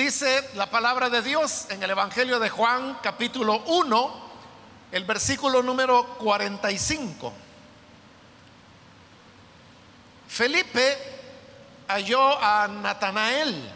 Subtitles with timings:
[0.00, 4.30] Dice la palabra de Dios en el Evangelio de Juan capítulo 1,
[4.92, 7.30] el versículo número 45.
[10.26, 10.96] Felipe
[11.86, 13.70] halló a Natanael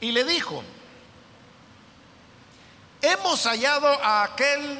[0.00, 0.62] y le dijo,
[3.00, 4.78] hemos hallado a aquel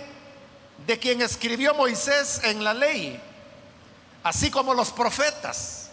[0.87, 3.21] de quien escribió Moisés en la ley,
[4.23, 5.91] así como los profetas,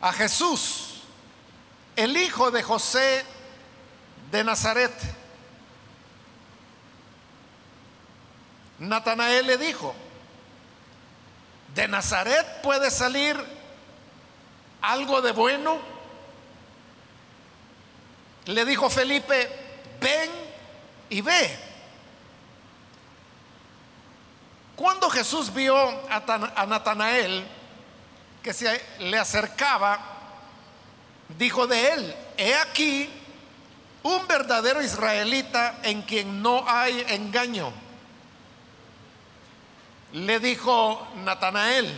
[0.00, 0.95] a Jesús
[1.96, 3.24] el hijo de José
[4.30, 4.92] de Nazaret.
[8.78, 9.94] Natanael le dijo,
[11.74, 13.42] ¿de Nazaret puede salir
[14.82, 15.78] algo de bueno?
[18.44, 19.50] Le dijo Felipe,
[19.98, 20.30] ven
[21.08, 21.58] y ve.
[24.76, 25.74] Cuando Jesús vio
[26.10, 27.46] a Natanael
[28.42, 30.15] que se le acercaba,
[31.38, 33.08] dijo de él, he aquí
[34.02, 37.72] un verdadero israelita en quien no hay engaño.
[40.12, 41.92] Le dijo Natanael,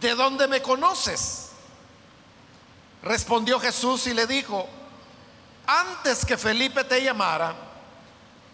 [0.00, 1.50] ¿de dónde me conoces?
[3.02, 4.66] Respondió Jesús y le dijo,
[5.66, 7.54] antes que Felipe te llamara,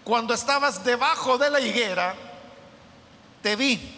[0.04, 2.14] cuando estabas debajo de la higuera,
[3.42, 3.96] te vi.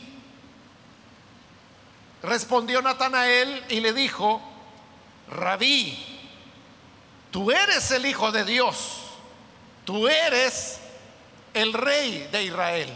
[2.22, 4.40] Respondió Natanael y le dijo,
[5.32, 5.98] Rabí,
[7.30, 9.00] tú eres el Hijo de Dios,
[9.84, 10.78] tú eres
[11.54, 12.92] el Rey de Israel.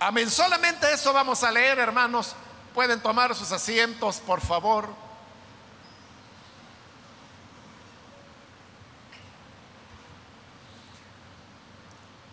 [0.00, 0.30] Amén.
[0.30, 2.36] Solamente eso vamos a leer, hermanos.
[2.72, 4.88] Pueden tomar sus asientos, por favor.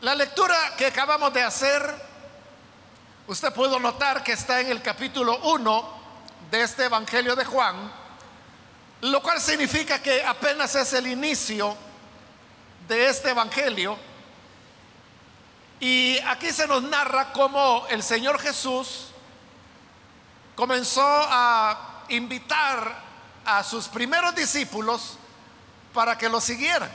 [0.01, 1.81] La lectura que acabamos de hacer,
[3.25, 5.94] usted pudo notar que está en el capítulo 1
[6.51, 7.91] de este Evangelio de Juan,
[9.01, 11.75] lo cual significa que apenas es el inicio
[12.87, 13.97] de este Evangelio.
[15.79, 19.07] Y aquí se nos narra cómo el Señor Jesús
[20.55, 23.03] comenzó a invitar
[23.45, 25.17] a sus primeros discípulos
[25.93, 26.89] para que lo siguieran.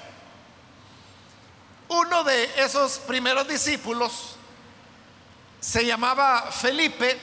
[1.89, 4.37] Uno de esos primeros discípulos
[5.61, 7.19] se llamaba Felipe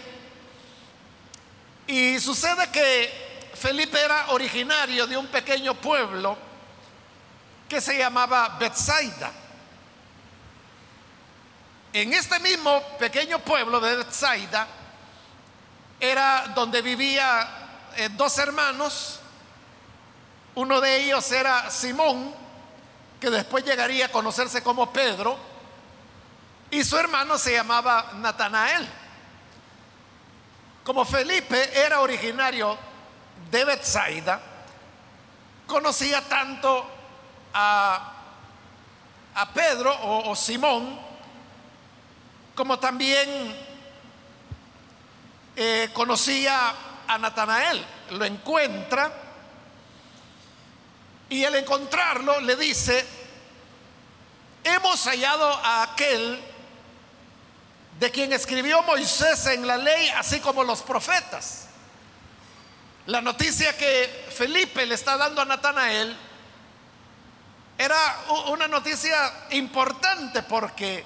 [1.87, 6.37] y sucede que Felipe era originario de un pequeño pueblo
[7.67, 9.31] que se llamaba Bethsaida.
[11.93, 14.67] En este mismo pequeño pueblo de Bethsaida
[15.99, 17.47] era donde vivía
[17.95, 19.19] eh, dos hermanos.
[20.55, 22.33] Uno de ellos era Simón,
[23.19, 25.37] que después llegaría a conocerse como Pedro,
[26.69, 28.87] y su hermano se llamaba Natanael.
[30.87, 32.77] Como Felipe era originario
[33.51, 34.39] de Bethsaida,
[35.65, 36.89] conocía tanto
[37.53, 38.13] a,
[39.53, 40.97] Pedro o, Simón,
[42.55, 43.53] como también
[45.57, 46.73] eh, conocía
[47.05, 47.85] a Natanael.
[48.11, 49.11] Lo encuentra
[51.29, 53.05] y al encontrarlo le dice,
[54.63, 56.41] hemos hallado a aquel
[57.99, 61.65] de quien escribió Moisés en la ley, así como los profetas.
[63.07, 66.15] La noticia que Felipe le está dando a Natanael
[67.77, 67.97] era
[68.47, 69.15] una noticia
[69.51, 71.05] importante porque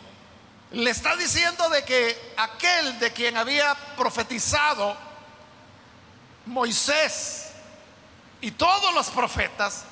[0.72, 4.98] le está diciendo de que aquel de quien había profetizado
[6.46, 7.52] Moisés
[8.42, 9.84] y todos los profetas,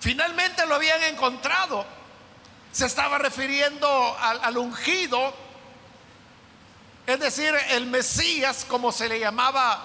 [0.00, 1.84] finalmente lo habían encontrado.
[2.72, 5.49] Se estaba refiriendo al, al ungido
[7.10, 9.82] es decir, el Mesías, como se le llamaba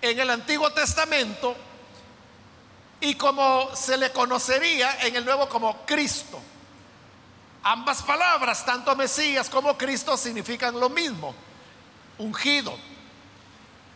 [0.00, 1.56] en el Antiguo Testamento,
[3.00, 6.40] y como se le conocería en el Nuevo como Cristo.
[7.64, 11.34] Ambas palabras, tanto Mesías como Cristo, significan lo mismo,
[12.18, 12.76] ungido.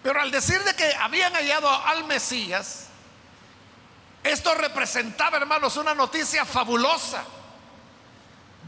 [0.03, 2.87] Pero al decir de que habían hallado al Mesías,
[4.25, 7.23] esto representaba, hermanos, una noticia fabulosa,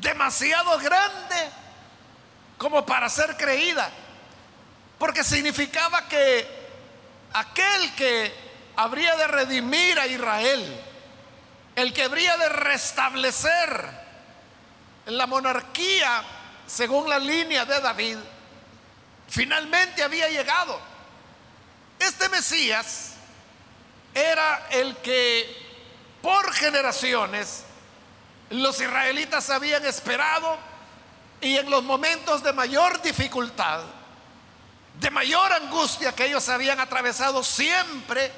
[0.01, 1.51] demasiado grande
[2.59, 3.91] como para ser creída,
[4.99, 6.47] porque significaba que
[7.33, 8.35] aquel que
[8.77, 10.81] habría de redimir a Israel,
[11.77, 14.09] el que habría de restablecer
[15.07, 16.23] la monarquía
[16.67, 18.19] según la línea de David,
[19.29, 20.81] finalmente había llegado.
[21.99, 23.15] Este Mesías
[24.15, 25.69] era el que
[26.21, 27.65] por generaciones
[28.51, 30.68] los israelitas habían esperado
[31.41, 33.83] y en los momentos de mayor dificultad,
[34.99, 38.33] de mayor angustia que ellos habían atravesado, siempre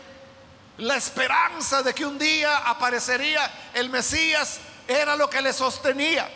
[0.79, 6.29] la esperanza de que un día aparecería el Mesías era lo que les sostenía.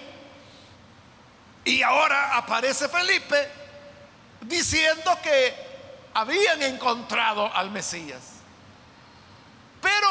[1.64, 3.50] Y ahora aparece Felipe
[4.40, 5.54] diciendo que
[6.14, 8.20] habían encontrado al Mesías.
[9.80, 10.08] Pero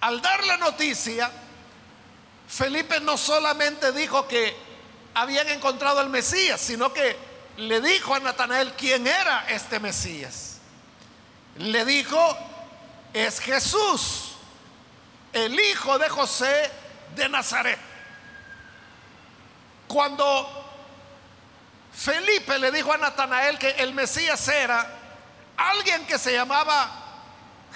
[0.00, 1.30] al dar la noticia,
[2.48, 4.67] Felipe no solamente dijo que
[5.14, 7.16] habían encontrado al Mesías, sino que
[7.56, 10.58] le dijo a Natanael quién era este Mesías.
[11.56, 12.36] Le dijo,
[13.12, 14.32] es Jesús,
[15.32, 16.70] el hijo de José
[17.16, 17.78] de Nazaret.
[19.88, 20.58] Cuando
[21.92, 24.86] Felipe le dijo a Natanael que el Mesías era
[25.56, 26.90] alguien que se llamaba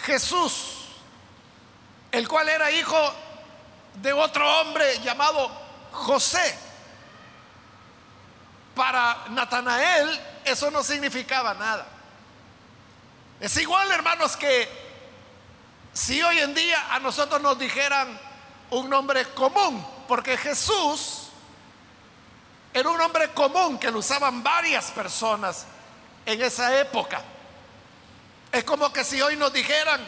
[0.05, 0.87] Jesús,
[2.13, 3.15] el cual era hijo
[3.95, 5.51] de otro hombre llamado
[5.91, 6.72] José.
[8.75, 11.87] Para Natanael eso no significaba nada.
[13.41, 14.69] Es igual, hermanos, que
[15.93, 18.19] si hoy en día a nosotros nos dijeran
[18.71, 21.29] un nombre común, porque Jesús
[22.73, 25.67] era un nombre común que lo usaban varias personas
[26.25, 27.23] en esa época.
[28.51, 30.01] Es como que si hoy nos dijeran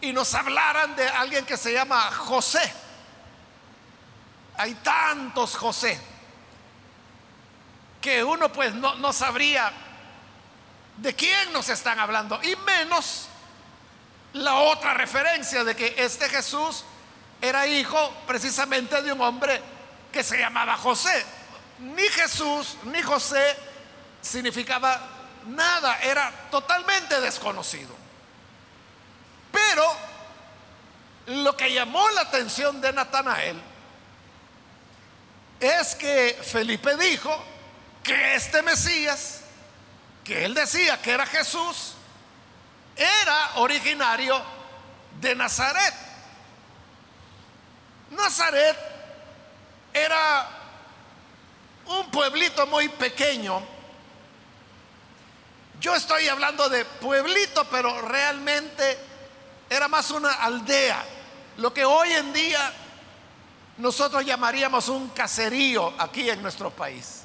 [0.00, 2.72] y nos hablaran de alguien que se llama José.
[4.56, 6.13] Hay tantos José
[8.04, 9.72] que uno pues no, no sabría
[10.98, 13.28] de quién nos están hablando y menos
[14.34, 16.84] la otra referencia de que este Jesús
[17.40, 19.58] era hijo precisamente de un hombre
[20.12, 21.24] que se llamaba José.
[21.78, 23.56] Ni Jesús ni José
[24.20, 25.00] significaba
[25.46, 27.96] nada, era totalmente desconocido.
[29.50, 29.82] Pero
[31.28, 33.58] lo que llamó la atención de Natanael
[35.58, 37.53] es que Felipe dijo
[38.04, 39.40] que este Mesías,
[40.22, 41.94] que él decía que era Jesús,
[42.94, 44.40] era originario
[45.20, 45.94] de Nazaret.
[48.10, 48.76] Nazaret
[49.92, 50.48] era
[51.86, 53.62] un pueblito muy pequeño.
[55.80, 58.98] Yo estoy hablando de pueblito, pero realmente
[59.68, 61.02] era más una aldea.
[61.56, 62.72] Lo que hoy en día
[63.78, 67.23] nosotros llamaríamos un caserío aquí en nuestro país.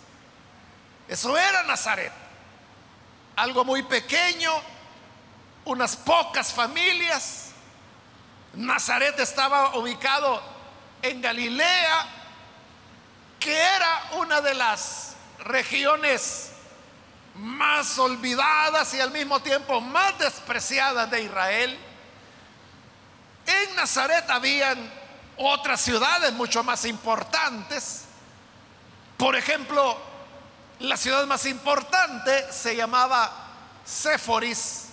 [1.09, 2.13] Eso era Nazaret.
[3.35, 4.51] Algo muy pequeño,
[5.65, 7.47] unas pocas familias.
[8.53, 10.39] Nazaret estaba ubicado
[11.01, 12.05] en Galilea,
[13.39, 16.51] que era una de las regiones
[17.33, 21.79] más olvidadas y al mismo tiempo más despreciadas de Israel.
[23.47, 24.77] En Nazaret habían
[25.37, 28.03] otras ciudades mucho más importantes.
[29.17, 30.08] Por ejemplo,
[30.79, 33.31] la ciudad más importante se llamaba
[33.85, 34.85] Séforis.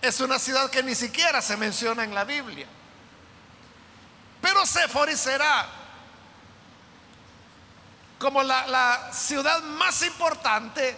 [0.00, 2.66] Es una ciudad que ni siquiera se menciona en la Biblia.
[4.40, 5.66] Pero Séforis era
[8.18, 10.96] como la, ciudad más importante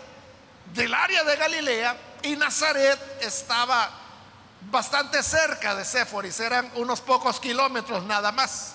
[0.75, 3.91] del área de Galilea y Nazaret estaba
[4.63, 8.75] bastante cerca de Séforis, eran unos pocos kilómetros nada más.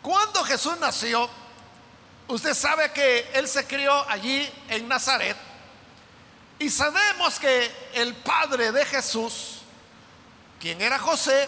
[0.00, 1.28] Cuando Jesús nació,
[2.32, 5.36] usted sabe que él se crió allí en Nazaret
[6.58, 9.58] y sabemos que el padre de Jesús,
[10.58, 11.46] quien era José,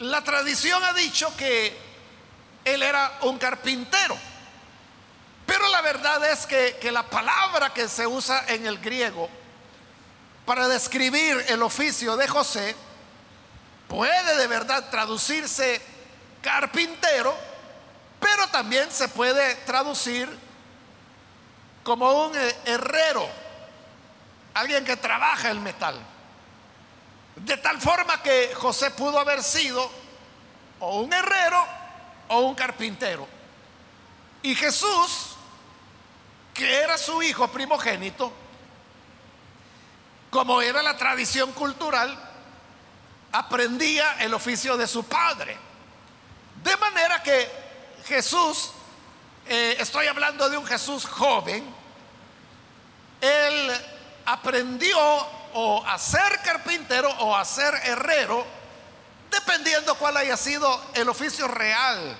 [0.00, 1.76] la tradición ha dicho que
[2.64, 4.16] él era un carpintero.
[5.46, 9.28] Pero la verdad es que, que, la palabra que se usa en el griego
[10.44, 12.74] para describir el oficio de José
[13.86, 15.80] puede de verdad traducirse
[16.42, 17.47] carpintero,
[18.20, 20.28] pero también se puede traducir
[21.82, 23.28] como un herrero,
[24.54, 25.98] alguien que trabaja el metal.
[27.36, 29.90] De tal forma que José pudo haber sido
[30.80, 31.64] o un herrero
[32.28, 33.26] o un carpintero.
[34.42, 35.36] Y Jesús,
[36.52, 38.32] que era su hijo primogénito,
[40.30, 42.16] como era la tradición cultural,
[43.32, 45.56] aprendía el oficio de su padre.
[46.62, 47.67] De manera que
[48.08, 48.70] Jesús,
[49.46, 51.62] eh, estoy hablando de un Jesús joven,
[53.20, 53.72] él
[54.24, 54.98] aprendió
[55.52, 58.46] o a ser carpintero o a ser herrero,
[59.30, 62.16] dependiendo cuál haya sido el oficio real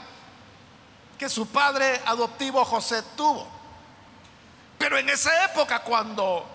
[1.18, 3.48] que su padre adoptivo José tuvo.
[4.78, 6.46] Pero en esa época, cuando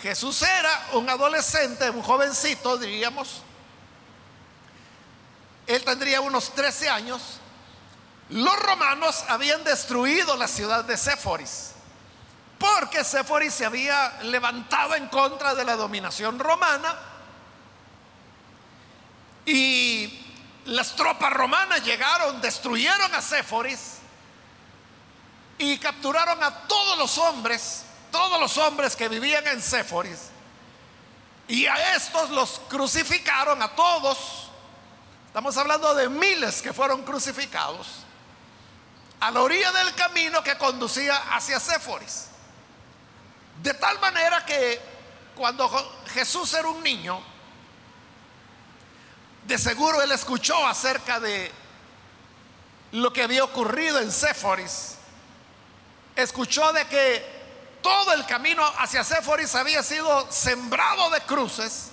[0.00, 3.42] Jesús era un adolescente, un jovencito, diríamos,
[5.66, 7.40] él tendría unos 13 años,
[8.30, 11.72] los romanos habían destruido la ciudad de Séforis,
[12.58, 16.96] porque Séforis se había levantado en contra de la dominación romana
[19.44, 20.26] y
[20.64, 23.98] las tropas romanas llegaron, destruyeron a Séforis
[25.58, 30.30] y capturaron a todos los hombres, todos los hombres que vivían en Séforis.
[31.46, 34.50] Y a estos los crucificaron, a todos.
[35.28, 38.05] Estamos hablando de miles que fueron crucificados
[39.20, 42.26] a la orilla del camino que conducía hacia Séforis.
[43.62, 44.80] De tal manera que
[45.34, 45.68] cuando
[46.12, 47.20] Jesús era un niño,
[49.44, 51.50] de seguro él escuchó acerca de
[52.92, 54.96] lo que había ocurrido en Séforis.
[56.14, 57.36] Escuchó de que
[57.82, 61.90] todo el camino hacia Séforis había sido sembrado de cruces,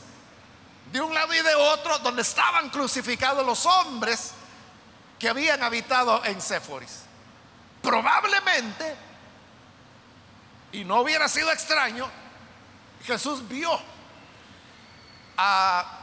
[0.92, 4.32] de un lado y de otro, donde estaban crucificados los hombres
[5.20, 7.03] que habían habitado en Séforis.
[7.84, 8.96] Probablemente,
[10.72, 12.10] y no hubiera sido extraño,
[13.06, 13.78] Jesús vio
[15.38, 16.00] a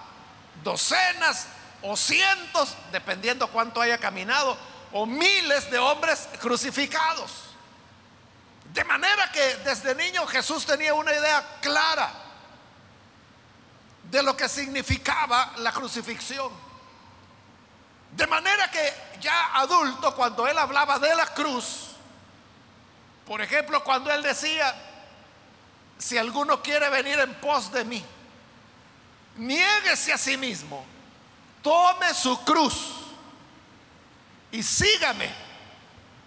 [0.63, 1.47] docenas
[1.83, 4.57] o cientos, dependiendo cuánto haya caminado,
[4.93, 7.47] o miles de hombres crucificados.
[8.75, 12.13] De manera que desde niño Jesús tenía una idea clara
[14.05, 16.53] de lo que significaba la crucifixión.
[18.13, 21.91] De manera que ya adulto, cuando él hablaba de la cruz,
[23.27, 24.75] por ejemplo, cuando él decía,
[25.99, 28.05] si alguno quiere venir en pos de mí,
[29.37, 30.85] niéguese a sí mismo,
[31.63, 32.97] tome su cruz
[34.51, 35.31] y sígame.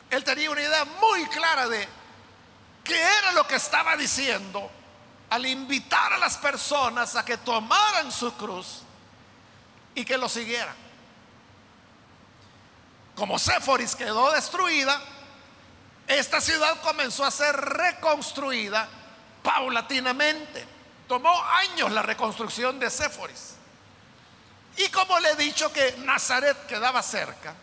[0.09, 1.87] Él tenía una idea muy clara de
[2.83, 4.69] qué era lo que estaba diciendo
[5.29, 8.83] al invitar a las personas a que tomaran su cruz
[9.95, 10.82] y que lo siguieran.
[13.15, 14.99] Como Séforis quedó destruida,
[16.07, 18.87] esta ciudad comenzó a ser reconstruida
[19.41, 20.65] paulatinamente.
[21.07, 23.55] Tomó años la reconstrucción de Séforis.
[24.77, 27.53] Y como le he dicho que Nazaret quedaba cerca,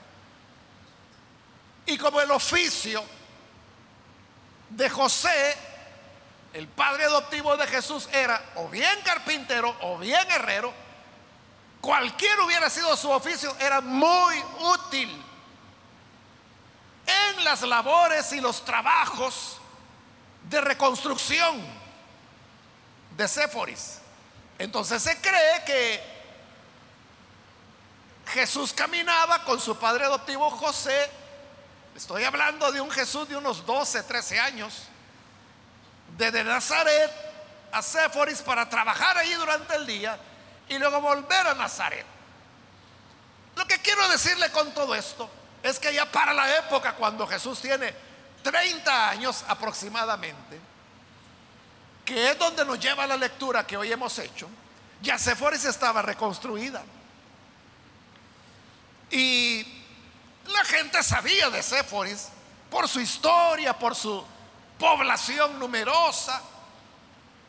[1.87, 3.03] y como el oficio
[4.69, 5.57] de José,
[6.53, 10.73] el padre adoptivo de Jesús, era o bien carpintero o bien herrero,
[11.81, 15.25] cualquier hubiera sido su oficio, era muy útil
[17.11, 19.59] en las labores y los trabajos
[20.49, 21.61] de reconstrucción
[23.17, 23.99] de Séforis.
[24.59, 26.21] Entonces se cree que
[28.27, 31.11] Jesús caminaba con su padre adoptivo José.
[31.97, 34.85] Estoy hablando de un Jesús de unos 12, 13 años.
[36.17, 37.11] Desde Nazaret
[37.73, 40.19] a Séforis para trabajar allí durante el día
[40.69, 42.05] y luego volver a Nazaret.
[43.57, 45.29] Lo que quiero decirle con todo esto
[45.63, 47.95] es que ya para la época cuando Jesús tiene
[48.43, 50.59] 30 años aproximadamente,
[52.05, 54.49] que es donde nos lleva la lectura que hoy hemos hecho,
[55.03, 56.83] ya Séforis estaba reconstruida.
[59.11, 59.67] Y
[60.47, 62.29] la gente sabía de Séforis
[62.71, 64.25] por su historia, por su
[64.79, 66.41] población numerosa,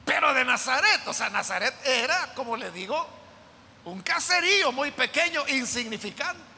[0.03, 3.07] pero de Nazaret, o sea, Nazaret era, como le digo,
[3.85, 6.50] un caserío muy pequeño, insignificante.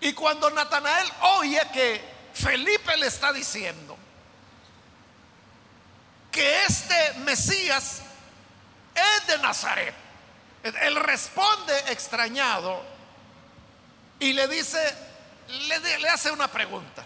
[0.00, 2.00] Y cuando Natanael oye que
[2.32, 3.96] Felipe le está diciendo
[6.30, 8.00] que este Mesías
[8.94, 9.94] es de Nazaret,
[10.62, 12.82] él responde extrañado
[14.18, 14.78] y le dice,
[15.48, 17.04] le, le hace una pregunta.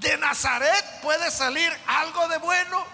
[0.00, 2.84] ¿De Nazaret puede salir algo de bueno?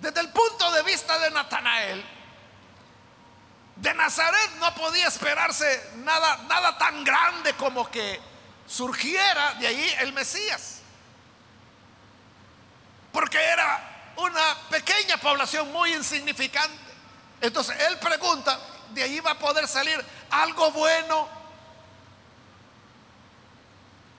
[0.00, 2.04] Desde el punto de vista de Natanael,
[3.80, 8.20] de Nazaret no podía esperarse nada, nada tan grande como que
[8.66, 10.80] surgiera de ahí el Mesías.
[13.12, 16.76] Porque era una pequeña población muy insignificante.
[17.40, 18.58] Entonces él pregunta,
[18.90, 21.28] ¿de ahí va a poder salir algo bueno?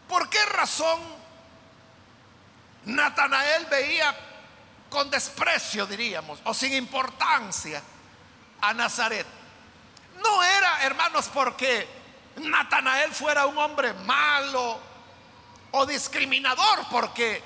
[0.07, 0.99] ¿Por qué razón
[2.85, 4.15] Natanael veía
[4.89, 7.83] con desprecio, diríamos, o sin importancia
[8.61, 9.38] a Nazaret?
[10.23, 11.87] No era, hermanos, porque
[12.37, 14.79] Natanael fuera un hombre malo
[15.71, 17.43] o discriminador, porque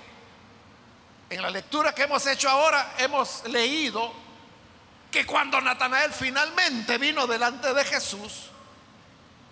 [1.30, 4.14] en la lectura que hemos hecho ahora hemos leído
[5.12, 8.50] que cuando Natanael finalmente vino delante de Jesús,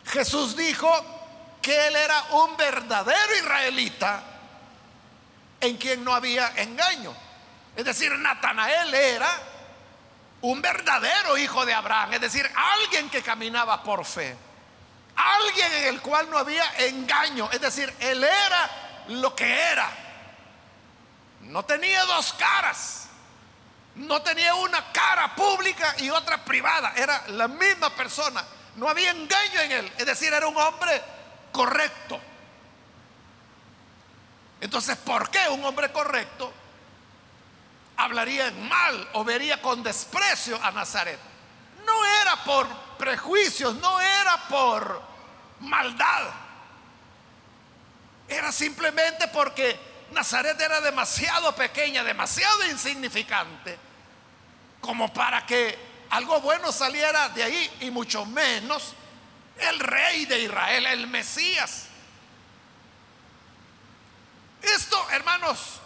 [0.05, 0.89] Jesús dijo
[1.61, 4.23] que él era un verdadero israelita
[5.59, 7.13] en quien no había engaño.
[7.75, 9.29] Es decir, Natanael era
[10.41, 14.35] un verdadero hijo de Abraham, es decir, alguien que caminaba por fe,
[15.15, 19.89] alguien en el cual no había engaño, es decir, él era lo que era.
[21.41, 23.07] No tenía dos caras,
[23.95, 28.43] no tenía una cara pública y otra privada, era la misma persona,
[28.77, 31.01] no había engaño en él, es decir, era un hombre
[31.51, 32.19] correcto.
[34.59, 36.53] Entonces, ¿por qué un hombre correcto
[38.11, 41.19] hablaría mal o vería con desprecio a Nazaret.
[41.85, 45.01] No era por prejuicios, no era por
[45.61, 46.29] maldad.
[48.27, 49.79] Era simplemente porque
[50.11, 53.79] Nazaret era demasiado pequeña, demasiado insignificante,
[54.81, 55.77] como para que
[56.09, 58.93] algo bueno saliera de ahí, y mucho menos
[59.57, 61.85] el rey de Israel, el Mesías.
[64.61, 65.79] Esto, hermanos,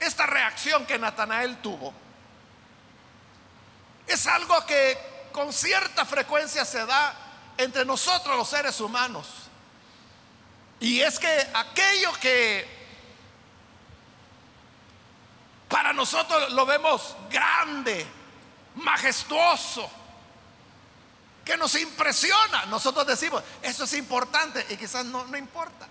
[0.00, 1.92] esta reacción que Natanael tuvo
[4.06, 4.98] es algo que
[5.30, 7.14] con cierta frecuencia se da
[7.56, 9.26] entre nosotros los seres humanos.
[10.80, 12.66] Y es que aquello que
[15.68, 18.04] para nosotros lo vemos grande,
[18.76, 19.88] majestuoso,
[21.44, 25.86] que nos impresiona, nosotros decimos, eso es importante y quizás no, no importa.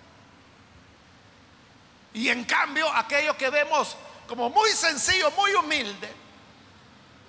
[2.20, 3.96] Y en cambio, aquello que vemos
[4.28, 6.14] como muy sencillo, muy humilde,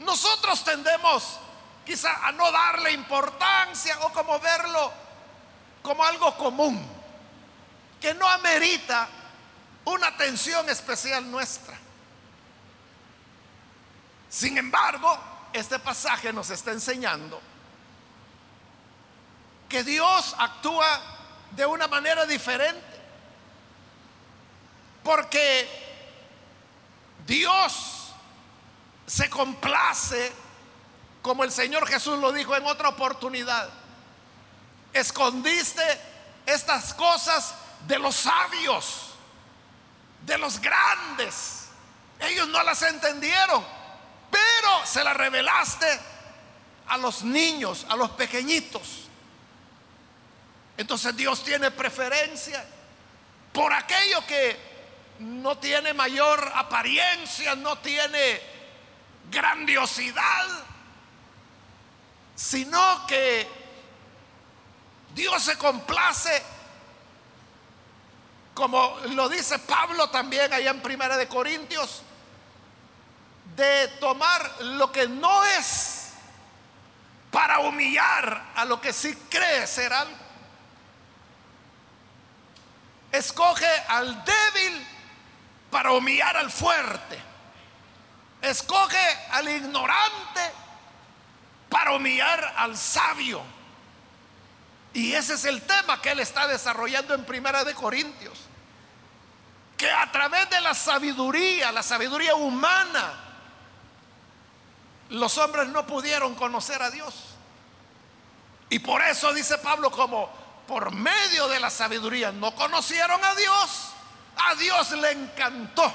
[0.00, 1.38] nosotros tendemos
[1.86, 4.92] quizá a no darle importancia o como verlo
[5.80, 6.84] como algo común,
[8.00, 9.08] que no amerita
[9.84, 11.78] una atención especial nuestra.
[14.28, 15.16] Sin embargo,
[15.52, 17.40] este pasaje nos está enseñando
[19.68, 21.00] que Dios actúa
[21.52, 22.89] de una manera diferente
[25.02, 25.68] porque
[27.26, 28.12] Dios
[29.06, 30.32] se complace,
[31.22, 33.68] como el Señor Jesús lo dijo en otra oportunidad.
[34.92, 35.82] Escondiste
[36.46, 37.54] estas cosas
[37.86, 39.14] de los sabios,
[40.26, 41.66] de los grandes.
[42.20, 43.64] Ellos no las entendieron,
[44.30, 46.00] pero se las revelaste
[46.88, 49.08] a los niños, a los pequeñitos.
[50.76, 52.64] Entonces Dios tiene preferencia
[53.52, 54.69] por aquello que
[55.20, 58.40] no tiene mayor apariencia, no tiene
[59.30, 60.46] grandiosidad,
[62.34, 63.46] sino que
[65.14, 66.42] Dios se complace,
[68.54, 72.02] como lo dice Pablo también allá en Primera de Corintios,
[73.56, 76.12] de tomar lo que no es
[77.30, 80.16] para humillar a lo que sí cree ser algo.
[83.12, 84.86] Escoge al débil
[85.70, 87.18] para humillar al fuerte.
[88.42, 90.40] Escoge al ignorante
[91.68, 93.42] para humillar al sabio.
[94.92, 98.38] Y ese es el tema que él está desarrollando en Primera de Corintios.
[99.76, 103.14] Que a través de la sabiduría, la sabiduría humana,
[105.10, 107.14] los hombres no pudieron conocer a Dios.
[108.68, 110.30] Y por eso dice Pablo como
[110.66, 113.90] por medio de la sabiduría no conocieron a Dios
[114.36, 115.92] a Dios le encantó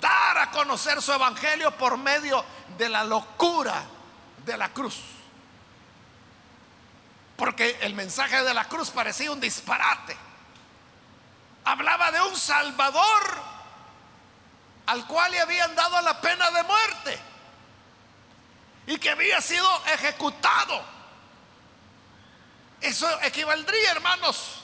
[0.00, 2.44] dar a conocer su evangelio por medio
[2.76, 3.82] de la locura
[4.44, 4.96] de la cruz.
[7.36, 10.16] Porque el mensaje de la cruz parecía un disparate.
[11.64, 13.56] Hablaba de un Salvador
[14.86, 17.18] al cual le habían dado la pena de muerte
[18.86, 20.96] y que había sido ejecutado.
[22.80, 24.62] Eso equivaldría, hermanos,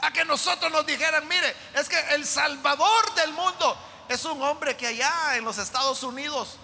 [0.00, 3.76] a que nosotros nos dijeran, mire, es que el Salvador del mundo
[4.08, 6.56] es un hombre que allá en los Estados Unidos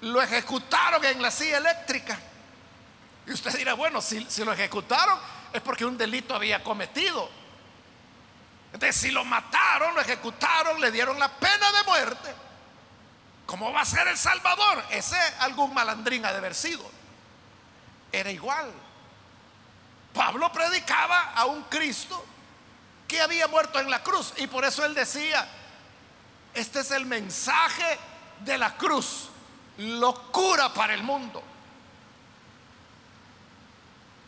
[0.00, 2.18] lo ejecutaron en la silla eléctrica.
[3.26, 5.18] Y usted dirá, bueno, si, si lo ejecutaron
[5.52, 7.28] es porque un delito había cometido.
[8.72, 12.34] Entonces, si lo mataron, lo ejecutaron, le dieron la pena de muerte,
[13.46, 14.84] ¿cómo va a ser el Salvador?
[14.90, 16.88] Ese algún malandrín ha de haber sido.
[18.12, 18.70] Era igual.
[20.18, 22.26] Pablo predicaba a un Cristo
[23.06, 25.46] que había muerto en la cruz y por eso él decía,
[26.52, 27.96] este es el mensaje
[28.40, 29.28] de la cruz,
[29.76, 31.40] locura para el mundo.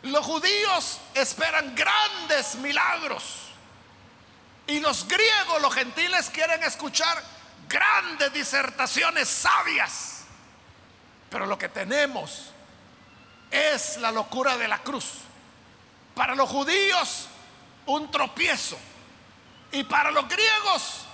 [0.03, 3.49] Los judíos esperan grandes milagros
[4.67, 7.21] y los griegos, los gentiles quieren escuchar
[7.67, 10.21] grandes disertaciones sabias.
[11.29, 12.45] Pero lo que tenemos
[13.51, 15.25] es la locura de la cruz.
[16.15, 17.27] Para los judíos,
[17.85, 18.77] un tropiezo.
[19.71, 21.05] Y para los griegos,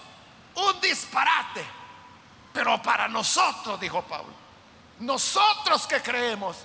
[0.55, 1.65] un disparate.
[2.53, 4.33] Pero para nosotros, dijo Pablo,
[4.99, 6.57] Nosotros que creemos,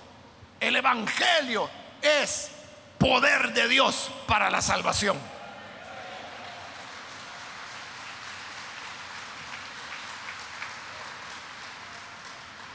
[0.58, 1.68] el Evangelio
[2.00, 2.50] es
[2.98, 5.18] poder de Dios para la salvación.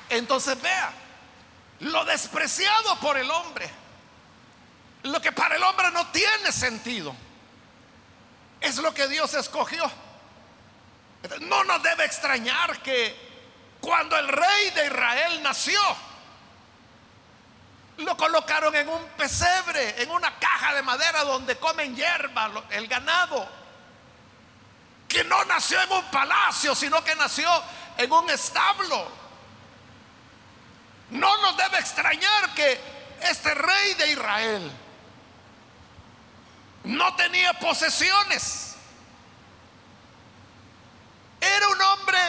[0.10, 0.92] Entonces vea,
[1.80, 3.70] lo despreciado por el hombre,
[5.04, 7.16] lo que para el hombre no tiene sentido,
[8.60, 9.90] es lo que Dios escogió.
[11.42, 13.16] No nos debe extrañar que
[13.82, 15.80] cuando el rey de Israel nació,
[17.98, 23.48] lo colocaron en un pesebre, en una caja de madera donde comen hierba el ganado.
[25.08, 27.50] Que no nació en un palacio, sino que nació
[27.98, 29.10] en un establo.
[31.10, 32.80] No nos debe extrañar que
[33.22, 34.72] este rey de Israel
[36.84, 38.76] no tenía posesiones.
[41.40, 42.20] Era un hombre,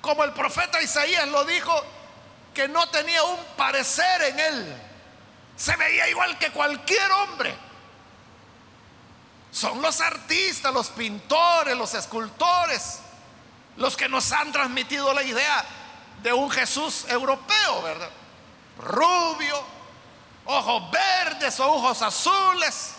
[0.00, 1.72] como el profeta Isaías lo dijo,
[2.54, 4.82] que no tenía un parecer en él.
[5.56, 7.54] Se veía igual que cualquier hombre.
[9.52, 13.00] Son los artistas, los pintores, los escultores,
[13.76, 15.64] los que nos han transmitido la idea
[16.22, 18.10] de un Jesús europeo, ¿verdad?
[18.78, 19.62] Rubio,
[20.44, 22.94] ojos verdes ojos azules.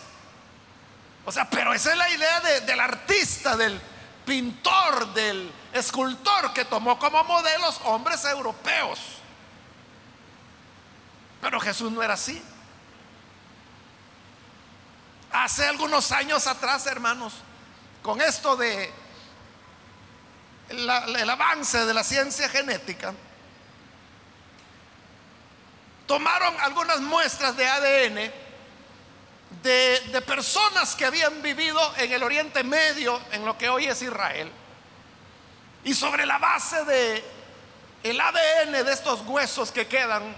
[1.26, 3.80] O sea, pero esa es la idea del artista, del
[4.26, 9.00] pintor, del escultor que tomó como modelos hombres europeos.
[11.42, 12.42] Pero Jesús no era así.
[15.32, 17.34] Hace algunos años atrás, hermanos,
[18.02, 18.92] con esto de
[20.70, 23.14] el avance de la ciencia genética,
[26.08, 28.32] tomaron algunas muestras de ADN
[29.64, 34.52] de, personas que habían vivido en el Oriente Medio, en lo que hoy es Israel,
[35.84, 37.24] y sobre la base de
[38.04, 40.36] el ADN de estos huesos que quedan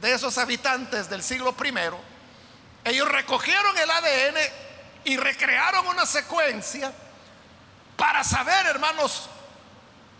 [0.00, 1.98] de esos habitantes del siglo primero,
[2.84, 4.36] ellos recogieron el ADN
[5.04, 6.92] y recrearon una secuencia
[7.96, 9.28] para saber, hermanos,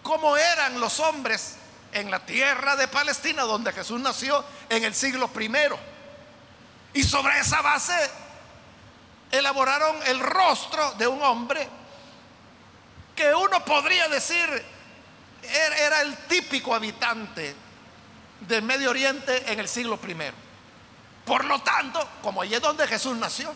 [0.03, 1.57] cómo eran los hombres
[1.93, 5.79] en la tierra de Palestina, donde Jesús nació en el siglo primero.
[6.97, 7.93] Y sobre esa base
[9.31, 11.69] elaboraron el rostro de un hombre
[13.15, 14.65] que uno podría decir
[15.43, 17.55] era el típico habitante
[18.41, 20.35] del Medio Oriente en el siglo primero.
[21.27, 23.53] Por lo tanto, como allí es donde Jesús nació,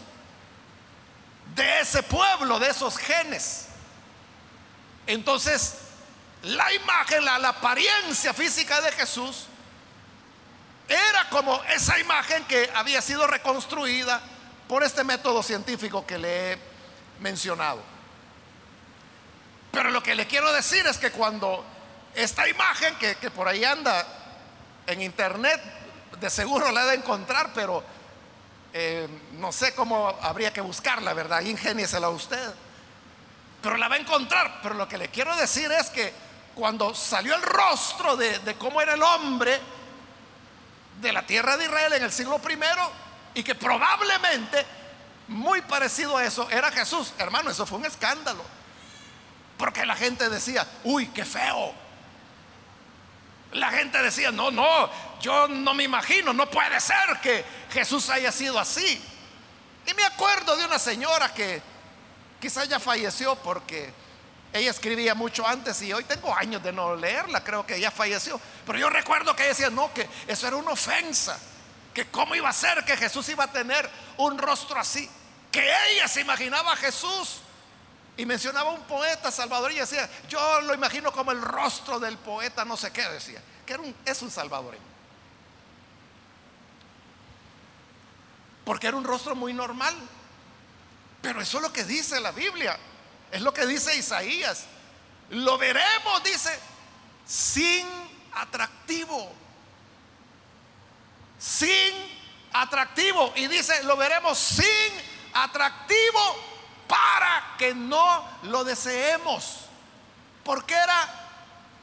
[1.55, 3.69] de ese pueblo, de esos genes,
[5.07, 5.77] entonces
[6.43, 9.47] la imagen, la, la apariencia física de Jesús
[10.91, 14.21] era como esa imagen que había sido reconstruida
[14.67, 16.59] por este método científico que le he
[17.21, 17.81] mencionado.
[19.71, 21.65] Pero lo que le quiero decir es que cuando
[22.15, 24.05] esta imagen que, que por ahí anda
[24.87, 25.61] en internet
[26.19, 27.85] de seguro la de encontrar, pero
[28.73, 31.43] eh, no sé cómo habría que buscarla, ¿verdad?
[31.43, 32.53] Ingéniesela usted.
[33.63, 34.59] Pero la va a encontrar.
[34.61, 36.13] Pero lo que le quiero decir es que
[36.55, 39.61] cuando salió el rostro de, de cómo era el hombre
[41.01, 42.91] de la tierra de Israel en el siglo primero,
[43.35, 44.67] y que probablemente
[45.29, 48.43] muy parecido a eso era Jesús, hermano, eso fue un escándalo.
[49.57, 51.75] Porque la gente decía, uy, qué feo
[53.53, 58.31] la gente decía, no, no, yo no me imagino, no puede ser que Jesús haya
[58.31, 59.03] sido así.
[59.87, 61.61] Y me acuerdo de una señora que
[62.41, 63.93] quizás ya falleció porque
[64.53, 68.41] ella escribía mucho antes y hoy tengo años de no leerla, creo que ya falleció.
[68.67, 71.39] Pero yo recuerdo que ella decía, no, que eso era una ofensa,
[71.95, 75.09] que cómo iba a ser que Jesús iba a tener un rostro así,
[75.53, 77.41] que ella se imaginaba a Jesús
[78.17, 82.65] y mencionaba un poeta salvadoreño y decía, yo lo imagino como el rostro del poeta,
[82.65, 84.91] no sé qué, decía, que es un salvadoreño.
[88.65, 89.97] Porque era un rostro muy normal.
[91.23, 92.79] Pero eso es lo que dice la Biblia,
[93.31, 94.65] es lo que dice Isaías.
[95.31, 96.59] Lo veremos, dice,
[97.25, 97.87] sin
[98.35, 99.33] atractivo.
[101.39, 101.95] Sin
[102.53, 103.33] atractivo.
[103.37, 104.93] Y dice, lo veremos sin
[105.33, 106.37] atractivo
[106.89, 109.61] para que no lo deseemos.
[110.43, 111.09] Porque era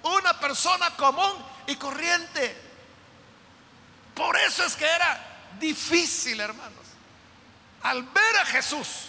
[0.04, 1.34] una persona común
[1.68, 2.64] y corriente.
[4.14, 5.18] Por eso es que era
[5.60, 6.74] difícil, hermanos.
[7.84, 9.06] Al ver a Jesús,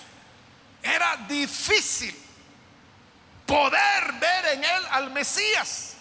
[0.83, 2.28] era difícil
[3.49, 5.95] poder ver en él al Mesías.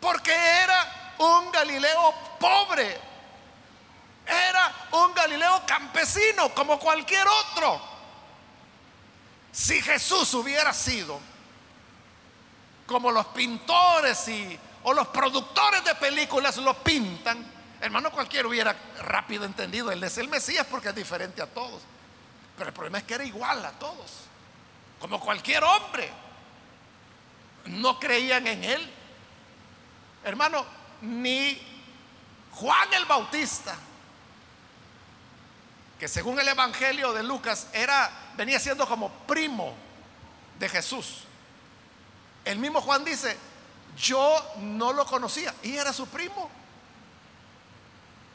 [0.00, 2.98] Porque era un Galileo pobre.
[4.26, 7.80] Era un Galileo campesino como cualquier otro.
[9.52, 11.20] Si Jesús hubiera sido
[12.86, 17.44] como los pintores y o los productores de películas lo pintan,
[17.80, 21.82] hermano, cualquiera hubiera rápido entendido, él es el Mesías porque es diferente a todos.
[22.56, 24.26] Pero el problema es que era igual a todos,
[25.00, 26.10] como cualquier hombre.
[27.66, 28.92] No creían en él.
[30.24, 30.64] Hermano,
[31.02, 31.60] ni
[32.52, 33.76] Juan el Bautista,
[35.98, 39.74] que según el Evangelio de Lucas era venía siendo como primo
[40.58, 41.22] de Jesús.
[42.44, 43.36] El mismo Juan dice,
[43.96, 46.50] yo no lo conocía y era su primo.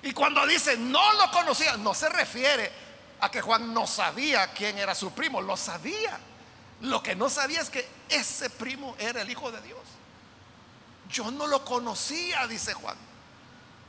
[0.04, 2.71] Y cuando dice no lo conocía, no se refiere
[3.19, 6.19] a que Juan no sabía quién era su primo, lo sabía.
[6.82, 9.80] Lo que no sabía es que ese primo era el Hijo de Dios.
[11.10, 12.98] Yo no lo conocía, dice Juan.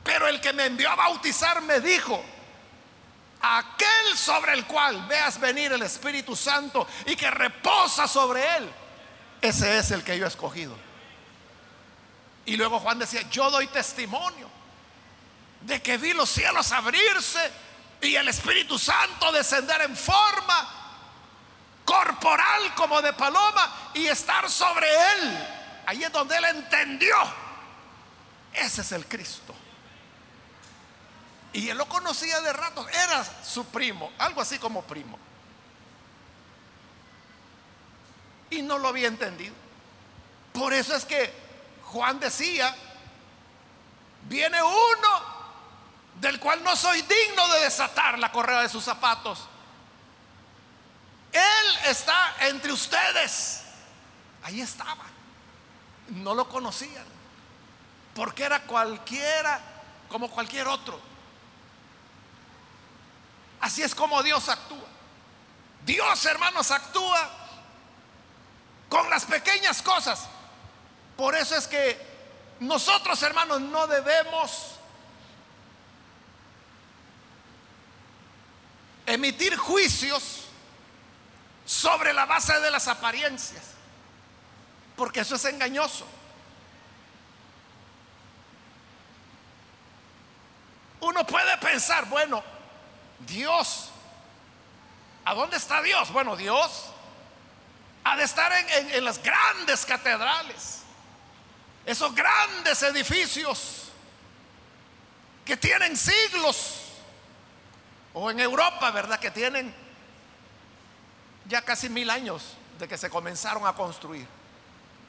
[0.04, 2.22] Pero el que me envió a bautizar me dijo,
[3.40, 8.70] aquel sobre el cual veas venir el Espíritu Santo y que reposa sobre él,
[9.40, 10.76] ese es el que yo he escogido.
[12.44, 14.50] Y luego Juan decía, yo doy testimonio
[15.62, 17.50] de que vi los cielos abrirse
[18.02, 20.81] y el Espíritu Santo descender en forma
[21.84, 25.48] corporal como de paloma y estar sobre él.
[25.86, 27.16] Ahí es donde él entendió.
[28.52, 29.54] Ese es el Cristo.
[31.52, 35.18] Y él lo conocía de rato, era su primo, algo así como primo.
[38.50, 39.54] Y no lo había entendido.
[40.52, 41.32] Por eso es que
[41.84, 42.74] Juan decía,
[44.28, 45.32] viene uno
[46.20, 49.48] del cual no soy digno de desatar la correa de sus zapatos.
[51.32, 53.62] Él está entre ustedes.
[54.42, 55.04] Ahí estaba.
[56.08, 57.06] No lo conocían.
[58.14, 59.60] Porque era cualquiera
[60.08, 61.00] como cualquier otro.
[63.60, 64.88] Así es como Dios actúa.
[65.86, 67.30] Dios, hermanos, actúa
[68.88, 70.28] con las pequeñas cosas.
[71.16, 72.12] Por eso es que
[72.60, 74.72] nosotros, hermanos, no debemos
[79.06, 80.46] emitir juicios
[81.72, 83.62] sobre la base de las apariencias,
[84.94, 86.06] porque eso es engañoso.
[91.00, 92.44] Uno puede pensar, bueno,
[93.20, 93.88] Dios,
[95.24, 96.12] ¿a dónde está Dios?
[96.12, 96.90] Bueno, Dios
[98.04, 100.82] ha de estar en, las grandes catedrales,
[101.86, 103.88] esos grandes edificios
[105.42, 106.80] que tienen siglos
[108.12, 109.18] o en Europa, ¿verdad?
[109.18, 109.74] Que tienen
[111.46, 114.26] ya casi mil años de que se comenzaron a construir.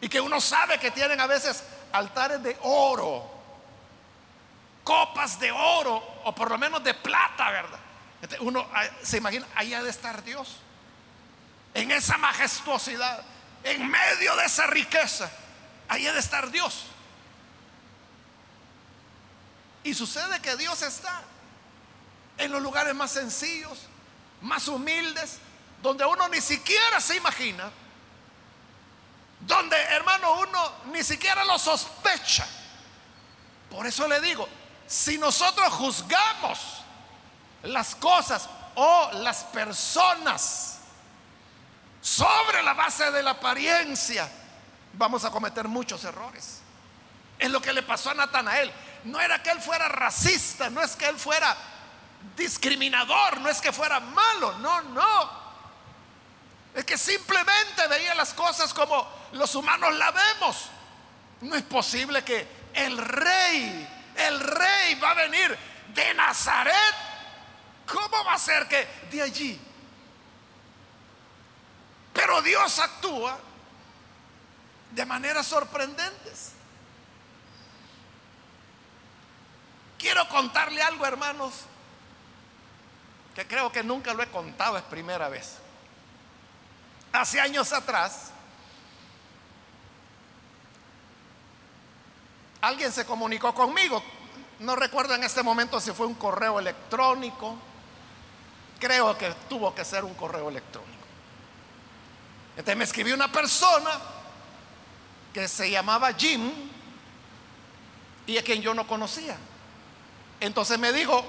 [0.01, 3.29] Y que uno sabe que tienen a veces altares de oro,
[4.83, 7.79] copas de oro, o por lo menos de plata, ¿verdad?
[8.39, 10.57] Uno ah, se imagina, ahí ha de estar Dios.
[11.73, 13.23] En esa majestuosidad,
[13.63, 15.31] en medio de esa riqueza,
[15.87, 16.85] ahí ha de estar Dios.
[19.83, 21.21] Y sucede que Dios está
[22.37, 23.87] en los lugares más sencillos,
[24.41, 25.39] más humildes,
[25.83, 27.69] donde uno ni siquiera se imagina,
[29.41, 32.47] donde hermano uno ni siquiera lo sospecha.
[33.69, 34.47] Por eso le digo,
[34.87, 36.57] si nosotros juzgamos
[37.63, 40.79] las cosas o las personas
[42.01, 44.31] sobre la base de la apariencia,
[44.93, 46.61] vamos a cometer muchos errores.
[47.37, 48.71] Es lo que le pasó a Natanael.
[49.03, 51.57] No era que él fuera racista, no es que él fuera
[52.37, 55.42] discriminador, no es que fuera malo, no, no.
[56.73, 60.69] Es que simplemente veía las cosas como los humanos la vemos.
[61.41, 65.57] No es posible que el rey, el rey va a venir
[65.93, 66.95] de Nazaret.
[67.85, 69.61] ¿Cómo va a ser que de allí?
[72.13, 73.37] Pero Dios actúa
[74.91, 76.53] de maneras sorprendentes.
[79.97, 81.53] Quiero contarle algo, hermanos,
[83.35, 85.62] que creo que nunca lo he contado, es primera vez.
[87.13, 88.31] Hace años atrás,
[92.59, 94.03] alguien se comunicó conmigo,
[94.59, 97.55] no recuerdo en este momento si fue un correo electrónico,
[98.79, 101.03] creo que tuvo que ser un correo electrónico.
[102.57, 103.91] Entonces me escribió una persona
[105.33, 106.51] que se llamaba Jim
[108.25, 109.37] y a quien yo no conocía.
[110.39, 111.23] Entonces me dijo,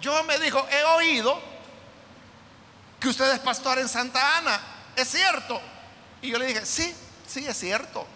[0.00, 1.40] yo me dijo, he oído
[3.00, 4.60] que usted es pastor en Santa Ana,
[4.96, 5.60] ¿es cierto?
[6.22, 6.94] Y yo le dije, sí,
[7.26, 8.06] sí, es cierto.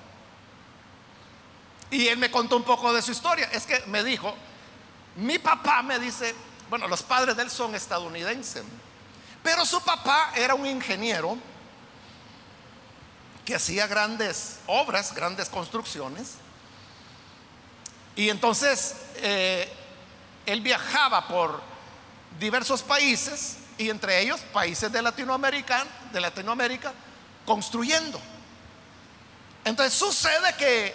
[1.91, 3.49] Y él me contó un poco de su historia.
[3.53, 4.35] Es que me dijo,
[5.17, 6.35] mi papá me dice,
[6.69, 8.65] bueno, los padres de él son estadounidenses,
[9.43, 11.37] pero su papá era un ingeniero
[13.45, 16.35] que hacía grandes obras, grandes construcciones.
[18.15, 19.69] Y entonces eh,
[20.47, 21.61] él viajaba por
[22.39, 26.93] diversos países y entre ellos países de Latinoamérica, de Latinoamérica
[27.47, 28.21] construyendo.
[29.65, 30.95] Entonces sucede que,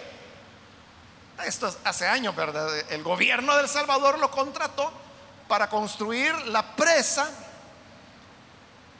[1.44, 2.68] esto hace años, ¿verdad?
[2.92, 4.92] El gobierno de El Salvador lo contrató
[5.48, 7.28] para construir la presa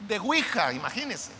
[0.01, 1.31] de Huija, imagínense,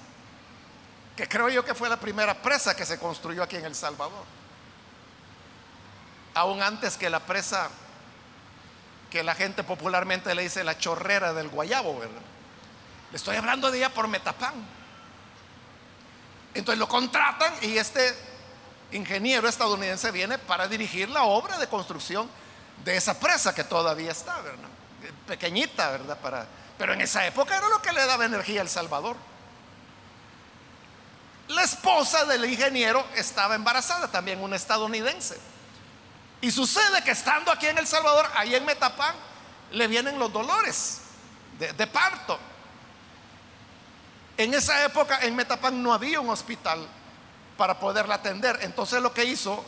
[1.17, 4.23] que creo yo que fue la primera presa que se construyó aquí en El Salvador.
[6.33, 7.69] Aún antes que la presa
[9.09, 12.21] que la gente popularmente le dice la chorrera del guayabo, ¿verdad?
[13.11, 14.53] Le estoy hablando de ella por Metapán.
[16.53, 18.15] Entonces lo contratan y este
[18.91, 22.29] ingeniero estadounidense viene para dirigir la obra de construcción
[22.83, 24.69] de esa presa que todavía está, ¿verdad?
[25.27, 26.47] Pequeñita, ¿verdad?
[26.77, 29.15] Pero en esa época era lo que le daba energía a El Salvador.
[31.49, 35.37] La esposa del ingeniero estaba embarazada, también una estadounidense.
[36.41, 39.15] Y sucede que estando aquí en El Salvador, ahí en Metapán,
[39.71, 41.01] le vienen los dolores
[41.57, 42.37] de parto.
[44.37, 46.87] En esa época en Metapán no había un hospital
[47.57, 48.59] para poderla atender.
[48.61, 49.63] Entonces lo que hizo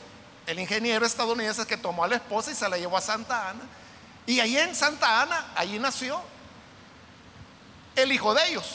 [0.46, 3.50] el ingeniero estadounidense es que tomó a la esposa y se la llevó a Santa
[3.50, 3.62] Ana.
[4.26, 6.22] Y ahí en Santa Ana, allí nació
[7.96, 8.66] el hijo de ellos,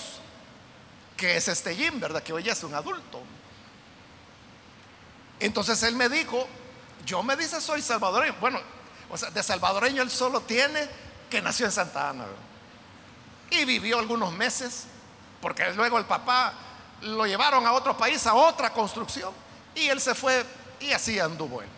[1.16, 2.22] que es este Jim, ¿verdad?
[2.22, 3.22] Que hoy ya es un adulto.
[5.40, 6.46] Entonces él me dijo,
[7.07, 8.35] yo me dice soy salvadoreño.
[8.40, 8.61] Bueno,
[9.11, 10.88] o sea, de salvadoreño él solo tiene
[11.30, 12.24] que nació en Santa Ana.
[13.50, 14.87] Y vivió algunos meses,
[15.44, 16.54] porque luego el papá
[17.02, 19.30] lo llevaron a otro país, a otra construcción.
[19.74, 20.42] Y él se fue
[20.80, 21.68] y así anduvo él.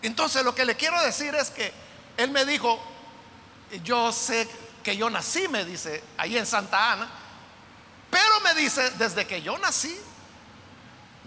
[0.00, 1.70] Entonces lo que le quiero decir es que
[2.16, 2.82] él me dijo,
[3.84, 4.48] yo sé
[4.82, 7.10] que yo nací, me dice, ahí en Santa Ana,
[8.08, 9.94] pero me dice, desde que yo nací,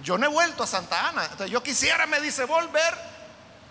[0.02, 1.26] yo no he vuelto a Santa Ana.
[1.26, 2.98] Entonces yo quisiera, me dice, volver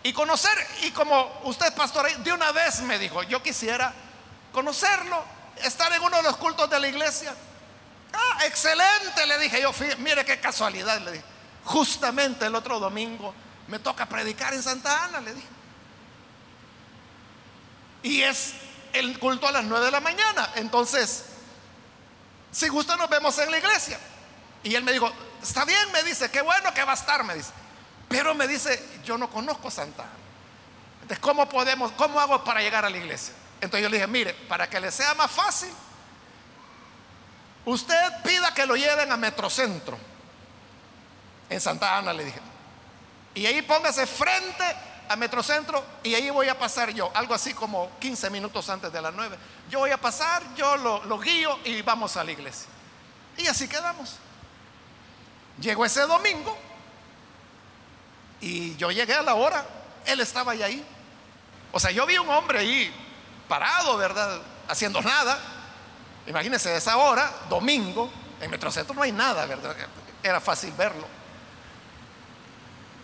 [0.04, 0.64] y conocer.
[0.82, 3.92] Y como usted, pastor, de una vez me dijo, yo quisiera
[4.52, 7.34] conocerlo, estar en uno de los cultos de la iglesia.
[8.12, 11.24] Ah, excelente, le dije yo, mire qué casualidad, le dije.
[11.64, 13.34] Justamente el otro domingo
[13.66, 15.48] me toca predicar en Santa Ana, le dije.
[18.02, 18.54] Y es
[18.92, 20.50] el culto a las 9 de la mañana.
[20.54, 21.24] Entonces,
[22.50, 23.98] si gusta, nos vemos en la iglesia.
[24.62, 25.10] Y él me dijo,
[25.42, 27.50] está bien, me dice, qué bueno que va a estar, me dice.
[28.08, 30.12] Pero me dice, yo no conozco Santa Ana.
[31.02, 33.34] Entonces, ¿cómo podemos, cómo hago para llegar a la iglesia?
[33.60, 35.70] Entonces yo le dije, mire, para que le sea más fácil,
[37.64, 39.98] usted pida que lo lleven a Metrocentro.
[41.50, 42.40] En Santa Ana le dije.
[43.34, 44.64] Y ahí póngase frente
[45.08, 49.00] a Metrocentro y ahí voy a pasar yo, algo así como 15 minutos antes de
[49.00, 49.36] las 9.
[49.70, 52.68] Yo voy a pasar, yo lo, guío y vamos a la iglesia.
[53.36, 54.16] Y así quedamos.
[55.60, 56.56] Llegó ese domingo
[58.40, 59.64] y yo llegué a la hora,
[60.04, 60.84] él estaba ahí.
[61.72, 63.07] O sea, yo vi un hombre ahí
[63.48, 64.40] parado, ¿verdad?
[64.68, 65.38] Haciendo nada.
[66.26, 69.74] Imagínense, esa hora, domingo, en Metrocentro no hay nada, ¿verdad?
[70.22, 71.06] Era fácil verlo.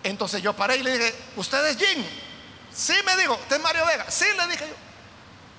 [0.02, 2.04] Entonces yo paré y le dije, ¿usted es Jim?
[2.72, 4.10] Sí, me dijo, ¿usted es Mario Vega?
[4.10, 4.74] Sí, le dije yo.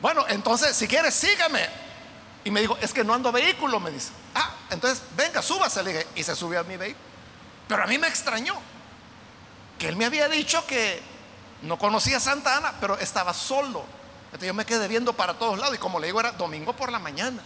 [0.02, 1.68] Bueno, entonces, si quiere, sígame.
[2.44, 4.12] Y me dijo, es que no ando vehículo, me dice.
[4.36, 6.08] Ah, entonces, venga, súbase, le dije.
[6.16, 7.04] Y se subió a mi vehículo.
[7.68, 8.56] Pero a mí me extrañó
[9.80, 11.02] que él me había dicho que
[11.64, 13.84] no conocía Santa Ana, pero estaba solo.
[14.36, 15.76] Entonces yo me quedé viendo para todos lados.
[15.76, 17.42] Y como le digo, era domingo por la mañana.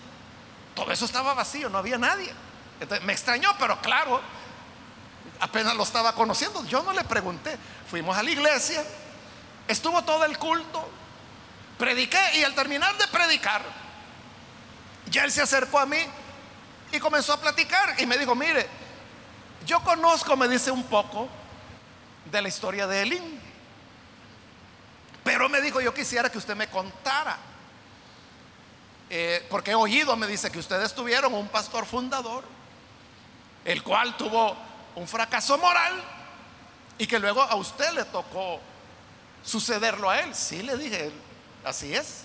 [0.74, 2.34] Todo eso estaba vacío, no había nadie.
[2.80, 4.20] Entonces me extrañó, pero claro,
[5.40, 6.66] apenas lo estaba conociendo.
[6.66, 7.56] Yo no le pregunté.
[7.88, 8.84] Fuimos a la iglesia,
[9.68, 10.90] estuvo todo el culto,
[11.78, 13.62] prediqué y al terminar de predicar,
[15.12, 16.00] ya él se acercó a mí
[16.92, 18.68] y comenzó a platicar y me dijo, mire,
[19.64, 21.30] yo conozco, me dice un poco
[22.26, 23.49] de la historia de Elín,
[25.32, 27.38] pero me dijo, yo quisiera que usted me contara,
[29.12, 32.44] eh, porque he oído, me dice, que ustedes tuvieron un pastor fundador,
[33.64, 34.58] el cual tuvo
[34.96, 36.04] un fracaso moral
[36.98, 38.60] y que luego a usted le tocó
[39.44, 40.34] sucederlo a él.
[40.34, 41.12] Sí, le dije,
[41.64, 42.22] así es.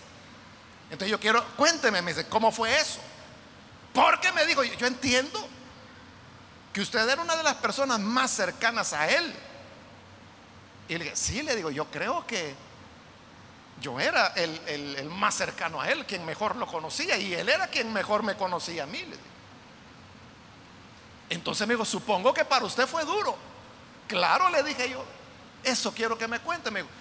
[0.85, 3.01] Entonces yo quiero, cuénteme, me dice, ¿cómo fue eso?
[3.93, 5.47] Porque me dijo, yo entiendo
[6.73, 9.31] que usted era una de las personas más cercanas a él.
[10.89, 12.73] Y le dije, sí, le digo, yo creo que
[13.81, 17.93] yo era el, más cercano a él, quien mejor lo conocía, y él era quien
[17.93, 19.05] mejor me conocía a mí.
[21.29, 23.37] Entonces me dijo, supongo que para usted fue duro.
[24.07, 25.05] Claro, le dije yo,
[25.62, 26.70] eso quiero que me cuente.
[26.70, 26.93] Me dijo,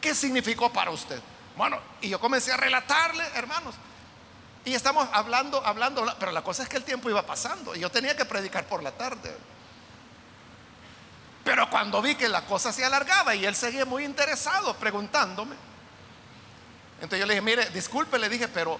[0.00, 1.20] ¿qué significó para usted?
[1.56, 3.74] Bueno, y yo comencé a relatarle, hermanos.
[4.64, 7.90] Y estamos hablando, hablando, pero la cosa es que el tiempo iba pasando y yo
[7.90, 9.36] tenía que predicar por la tarde.
[11.44, 15.56] Pero cuando vi que la cosa se alargaba y él seguía muy interesado preguntándome,
[17.02, 18.78] entonces yo le dije, mire, disculpe, le dije, pero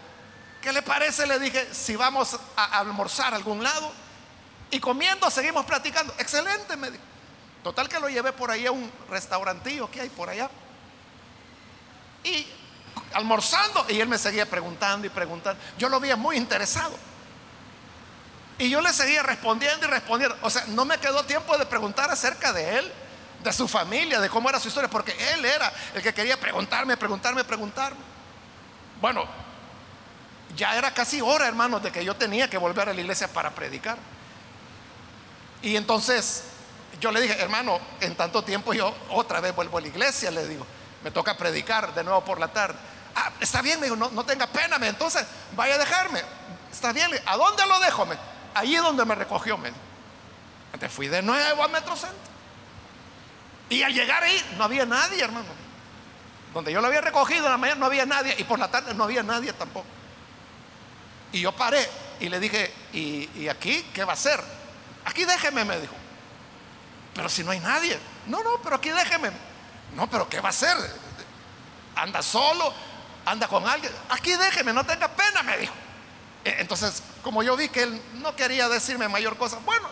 [0.60, 1.26] ¿qué le parece?
[1.26, 3.92] Le dije, si vamos a almorzar a algún lado
[4.70, 6.14] y comiendo seguimos platicando.
[6.18, 7.02] Excelente, me dijo.
[7.64, 10.48] Total que lo llevé por ahí a un restaurantillo que hay por allá.
[12.22, 12.46] Y
[13.12, 15.60] almorzando, y él me seguía preguntando y preguntando.
[15.76, 16.96] Yo lo veía muy interesado.
[18.56, 20.38] Y yo le seguía respondiendo y respondiendo.
[20.42, 22.92] O sea, no me quedó tiempo de preguntar acerca de él,
[23.42, 26.96] de su familia, de cómo era su historia, porque él era el que quería preguntarme,
[26.96, 28.11] preguntarme, preguntarme.
[29.02, 29.24] Bueno,
[30.56, 33.50] ya era casi hora, hermanos, de que yo tenía que volver a la iglesia para
[33.50, 33.98] predicar.
[35.60, 36.44] Y entonces
[37.00, 40.46] yo le dije, hermano, en tanto tiempo yo otra vez vuelvo a la iglesia, le
[40.46, 40.64] digo,
[41.02, 42.78] me toca predicar de nuevo por la tarde.
[43.16, 45.26] Ah, está bien, me dijo, no, tenga pena, entonces
[45.56, 46.22] vaya a dejarme.
[46.70, 48.06] Está bien, ¿a dónde lo dejo?
[48.06, 48.16] Me?
[48.54, 49.72] Allí donde me recogió, me
[50.72, 52.16] Entonces fui de nuevo a Metrocentro.
[53.68, 55.71] Y al llegar ahí no había nadie, hermano.
[56.52, 58.94] Donde yo lo había recogido en la mañana no había nadie y por la tarde
[58.94, 59.86] no había nadie tampoco.
[61.32, 61.88] Y yo paré
[62.20, 64.40] y le dije, ¿y, aquí qué va a hacer?
[65.04, 65.94] Aquí déjeme, me dijo.
[67.14, 67.98] Pero si no hay nadie.
[68.26, 69.30] No, no, pero aquí déjeme.
[69.96, 70.76] No, pero ¿qué va a hacer?
[71.96, 72.72] Anda solo,
[73.24, 73.92] anda con alguien.
[74.10, 75.72] Aquí déjeme, no tenga pena, me dijo.
[76.44, 79.88] E, entonces, como yo vi que él no quería decirme mayor cosa, bueno,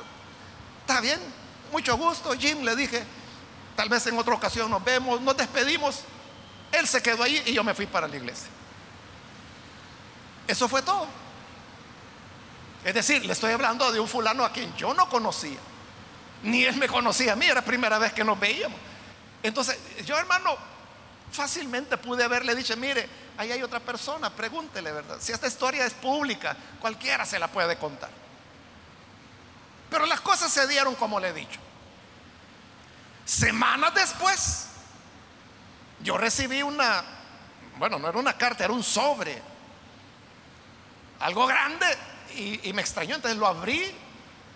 [0.80, 1.20] está bien,
[1.72, 3.04] mucho gusto, Jim, le dije,
[3.76, 6.00] tal vez en otra ocasión nos vemos, nos despedimos.
[6.72, 8.48] Él se quedó ahí y yo me fui para la iglesia.
[10.46, 11.06] Eso fue todo.
[12.84, 15.58] Es decir, le estoy hablando de un fulano a quien yo no conocía.
[16.42, 18.78] Ni él me conocía a mí, era la primera vez que nos veíamos.
[19.42, 20.56] Entonces, yo hermano,
[21.30, 25.18] fácilmente pude haberle dicho, mire, ahí hay otra persona, pregúntele, ¿verdad?
[25.20, 28.10] Si esta historia es pública, cualquiera se la puede contar.
[29.90, 31.60] Pero las cosas se dieron como le he dicho.
[33.24, 34.66] Semanas después,
[36.03, 37.05] yo recibí una,
[37.78, 39.40] bueno, no era una carta, era un sobre,
[41.20, 41.86] algo grande,
[42.36, 43.92] y, me extrañó, entonces lo abrí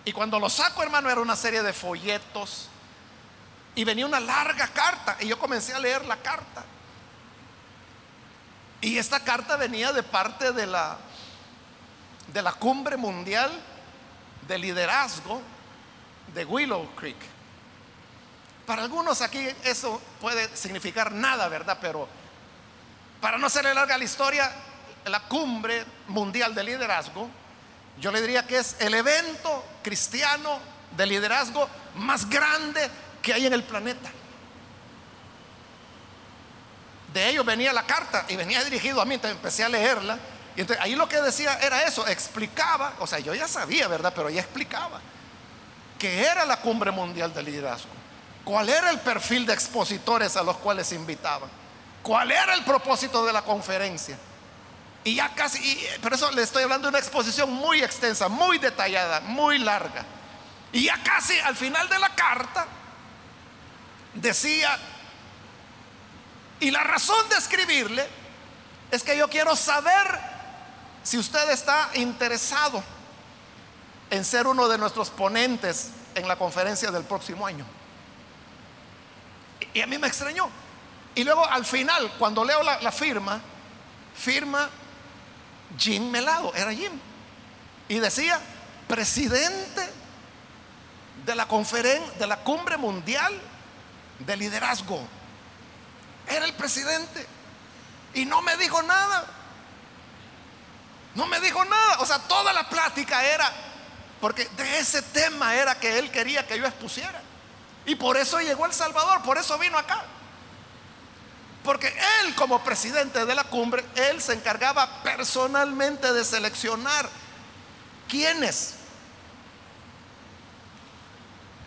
[0.04, 2.68] y cuando lo saco, hermano, era una serie de folletos
[3.74, 6.64] y venía una larga carta y yo comencé a leer la carta.
[8.80, 10.98] Y esta carta venía de parte de la
[12.32, 13.50] de la cumbre mundial
[14.46, 15.40] de liderazgo
[16.34, 17.33] de Willow Creek.
[18.66, 21.78] Para algunos aquí eso puede significar nada, ¿verdad?
[21.80, 22.08] Pero
[23.20, 24.50] para no hacerle larga la historia,
[25.06, 27.28] la cumbre mundial de liderazgo
[28.00, 30.58] yo le diría que es el evento cristiano
[30.96, 32.90] de liderazgo más grande
[33.22, 34.10] que hay en el planeta.
[37.12, 40.18] De ellos venía la carta y venía dirigido a mí, entonces empecé a leerla.
[40.56, 44.12] Y entonces ahí lo que decía era eso, explicaba, o sea, yo ya sabía, ¿verdad?
[44.14, 45.00] Pero ya explicaba
[45.98, 47.90] que era la cumbre mundial de liderazgo,
[48.44, 51.48] cuál era el perfil de expositores a los cuales invitaban,
[52.02, 54.18] cuál era el propósito de la conferencia
[55.04, 58.56] y ya casi, y, por eso le estoy hablando de una exposición muy extensa, muy
[58.58, 60.04] detallada, muy larga.
[60.72, 62.66] Y ya casi al final de la carta
[64.14, 64.78] decía,
[66.58, 68.08] y la razón de escribirle
[68.90, 70.34] es que yo quiero saber
[71.02, 72.82] si usted está interesado
[74.08, 77.66] en ser uno de nuestros ponentes en la conferencia del próximo año.
[79.74, 80.48] Y a mí me extrañó.
[81.14, 83.40] Y luego al final, cuando leo la, firma,
[84.16, 84.70] firma
[85.76, 86.92] Jim Melado, era Jim.
[87.88, 88.40] Y decía,
[88.88, 89.90] presidente
[91.26, 93.32] de la conferencia, de la cumbre mundial
[94.20, 95.06] de liderazgo.
[96.28, 97.26] Era el presidente.
[98.14, 99.24] Y no me dijo nada.
[101.14, 101.98] No me dijo nada.
[101.98, 103.50] O sea, toda la plática era,
[104.20, 107.23] porque de ese tema era que él quería que yo expusiera.
[107.86, 110.04] Y por eso llegó El Salvador, por eso vino acá.
[111.62, 117.08] Porque él como presidente de la cumbre, él se encargaba personalmente de seleccionar
[118.08, 118.74] quiénes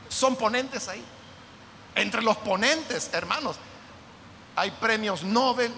[0.10, 1.04] son ponentes ahí.
[1.96, 3.58] Entre los ponentes, hermanos,
[4.56, 5.72] hay premios Nobel,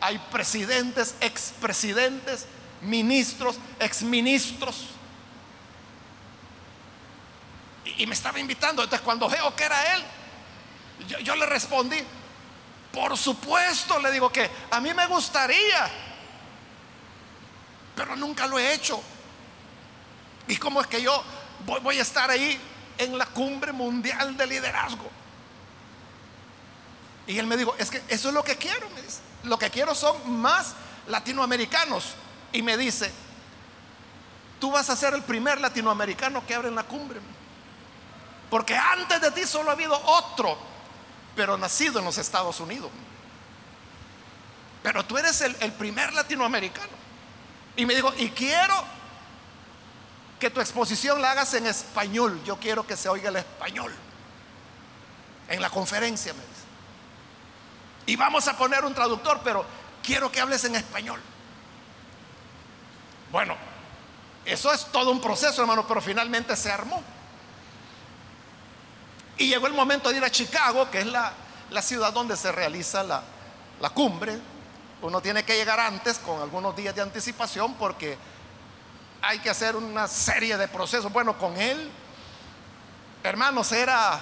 [0.00, 2.46] hay presidentes, expresidentes,
[2.82, 4.86] ministros, exministros.
[7.98, 8.82] Y, me estaba invitando.
[8.82, 10.04] Entonces cuando veo que era él,
[11.08, 11.98] yo, yo le respondí,
[12.92, 15.90] por supuesto, le digo que a mí me gustaría,
[17.94, 19.02] pero nunca lo he hecho.
[20.48, 21.22] ¿Y cómo es que yo
[21.66, 22.58] voy, a estar ahí
[22.96, 25.10] en la cumbre mundial de liderazgo?
[27.26, 29.20] Y él me dijo, es que eso es lo que quiero, me dice.
[29.44, 30.74] Lo que quiero son más
[31.08, 32.14] latinoamericanos.
[32.52, 33.12] Y me dice,
[34.58, 37.20] tú vas a ser el primer latinoamericano que abre en la cumbre.
[38.50, 40.56] Porque antes de ti solo ha habido otro,
[41.36, 42.90] pero nacido en los Estados Unidos.
[44.82, 46.92] Pero tú eres el, el primer latinoamericano.
[47.76, 48.74] Y me dijo, y quiero
[50.38, 52.40] que tu exposición la hagas en español.
[52.44, 53.92] Yo quiero que se oiga el español.
[55.48, 56.62] En la conferencia, me dice.
[58.06, 59.64] Y vamos a poner un traductor, pero
[60.02, 61.20] quiero que hables en español.
[63.30, 63.56] Bueno,
[64.44, 67.02] eso es todo un proceso, hermano, pero finalmente se armó.
[69.38, 71.32] Y llegó el momento de ir a Chicago, que es la,
[71.80, 73.22] ciudad donde se realiza la,
[73.80, 74.38] la cumbre.
[75.00, 78.18] Uno tiene que llegar antes con algunos días de anticipación porque
[79.22, 81.12] hay que hacer una serie de procesos.
[81.12, 81.90] Bueno, con él,
[83.22, 84.20] hermanos, era,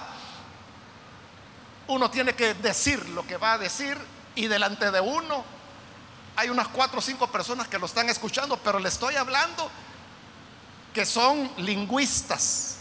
[1.88, 3.98] uno tiene que decir lo que va a decir
[4.34, 5.56] y delante de uno
[6.36, 9.70] hay unas cuatro o cinco personas que lo están escuchando, pero le estoy hablando
[10.92, 12.76] que son lingüistas,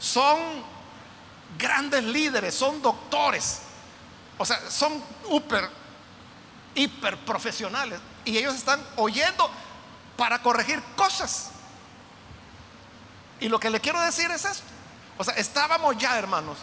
[0.00, 0.73] son
[1.58, 3.60] grandes líderes, son doctores,
[4.38, 5.68] o sea, son hiper,
[6.74, 9.50] hiper profesionales y ellos están oyendo
[10.16, 11.50] para corregir cosas.
[13.40, 14.64] Y lo que le quiero decir es esto.
[15.18, 16.58] O sea, estábamos ya, hermanos,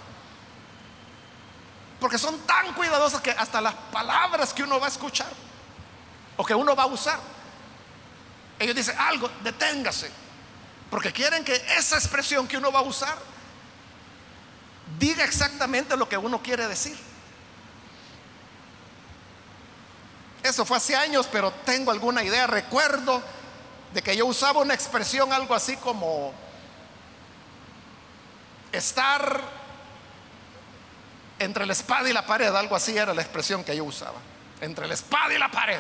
[1.99, 5.31] porque son tan cuidadosas que hasta las palabras que uno va a escuchar
[6.35, 7.19] o que uno va a usar,
[8.59, 10.11] ellos dicen algo, deténgase,
[10.89, 13.30] porque quieren que esa expresión que uno va a usar
[15.01, 16.95] diga exactamente lo que uno quiere decir.
[20.43, 23.21] Eso fue hace años, pero tengo alguna idea, recuerdo
[23.93, 26.33] de que yo usaba una expresión algo así como
[28.71, 29.41] estar
[31.39, 34.19] entre la espada y la pared, algo así era la expresión que yo usaba,
[34.61, 35.79] entre la espada y la pared.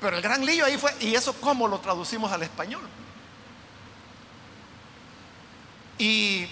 [0.00, 2.88] Pero el gran lío ahí fue, ¿y eso cómo lo traducimos al español?
[5.98, 6.48] Y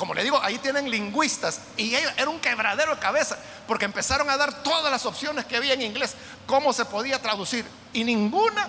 [0.00, 3.36] como le digo, ahí tienen lingüistas y era un quebradero de cabeza
[3.68, 6.14] porque empezaron a dar todas las opciones que había en inglés,
[6.46, 8.66] cómo se podía traducir y ninguna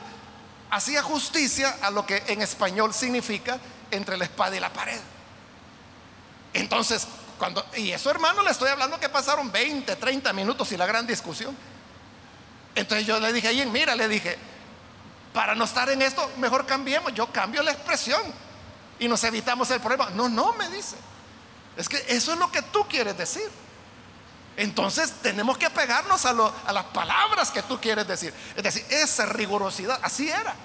[0.69, 3.57] hacía justicia a lo que en español significa
[3.91, 4.99] entre la espada y la pared.
[6.53, 7.07] Entonces,
[7.39, 11.07] cuando, y eso hermano, le estoy hablando que pasaron 20, 30 minutos y la gran
[11.07, 11.55] discusión.
[12.75, 14.37] Entonces yo le dije a mira, le dije,
[15.33, 18.21] para no estar en esto, mejor cambiemos, yo cambio la expresión
[18.99, 20.09] y nos evitamos el problema.
[20.09, 20.97] No, no, me dice.
[21.77, 23.49] Es que eso es lo que tú quieres decir.
[24.57, 28.33] Entonces tenemos que apegarnos a, a las palabras que tú quieres decir.
[28.55, 30.55] Es decir, esa rigurosidad, así era.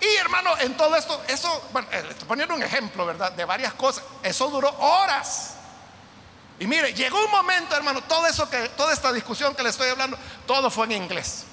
[0.00, 3.32] Y hermano, en todo esto, eso, bueno, eh, estoy poniendo un ejemplo, ¿verdad?
[3.32, 4.04] De varias cosas.
[4.22, 5.54] Eso duró horas.
[6.60, 9.88] Y mire, llegó un momento, hermano, todo eso que, toda esta discusión que le estoy
[9.88, 10.16] hablando,
[10.46, 11.44] todo fue en inglés.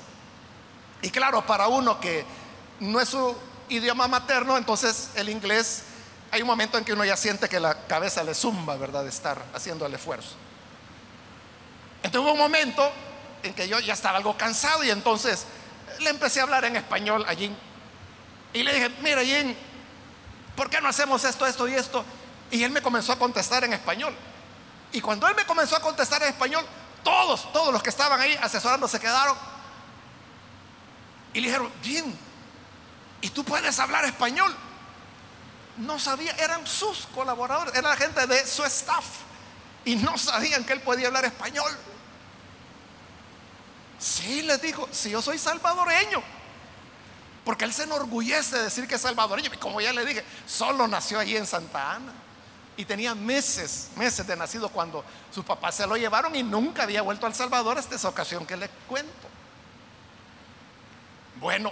[1.02, 2.26] Y claro, para uno que
[2.80, 3.36] no es su
[3.70, 5.84] idioma materno, entonces el inglés,
[6.32, 9.04] hay un momento en que uno ya siente que la cabeza le zumba, ¿verdad?
[9.04, 10.36] De estar haciendo el esfuerzo.
[12.04, 12.92] Entonces hubo un momento
[13.44, 15.46] en que yo ya estaba algo cansado y entonces
[16.00, 17.56] le empecé a hablar en español allí.
[18.54, 19.56] Y le dije, mira, Jim,
[20.56, 22.04] ¿por qué no hacemos esto, esto y esto?
[22.52, 24.16] Y él me comenzó a contestar en español.
[24.92, 26.66] Y cuando él me comenzó a contestar en español,
[27.04, 29.36] todos, todos los que estaban ahí asesorando se quedaron.
[31.34, 32.14] Y le dijeron, Jim,
[33.22, 34.56] ¿y tú puedes hablar español?
[35.78, 39.06] No sabía, eran sus colaboradores, era la gente de su staff.
[39.84, 41.72] Y no sabían que él podía hablar español.
[44.00, 46.24] Sí, les dijo, si yo soy salvadoreño.
[47.44, 49.52] Porque él se enorgullece de decir que es salvadoreño.
[49.54, 52.14] Y como ya le dije, solo nació allí en Santa Ana.
[52.78, 57.02] Y tenía meses, meses de nacido cuando sus papás se lo llevaron y nunca había
[57.02, 59.30] vuelto al Salvador hasta esa ocasión que le cuento.
[61.40, 61.72] Bueno,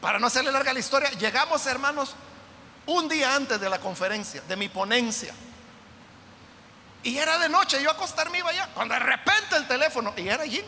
[0.00, 2.14] para no hacerle larga la historia, llegamos hermanos
[2.86, 5.34] un día antes de la conferencia, de mi ponencia.
[7.02, 10.42] Y era de noche, yo acostarme iba allá, cuando de repente el teléfono, y era
[10.42, 10.62] allí.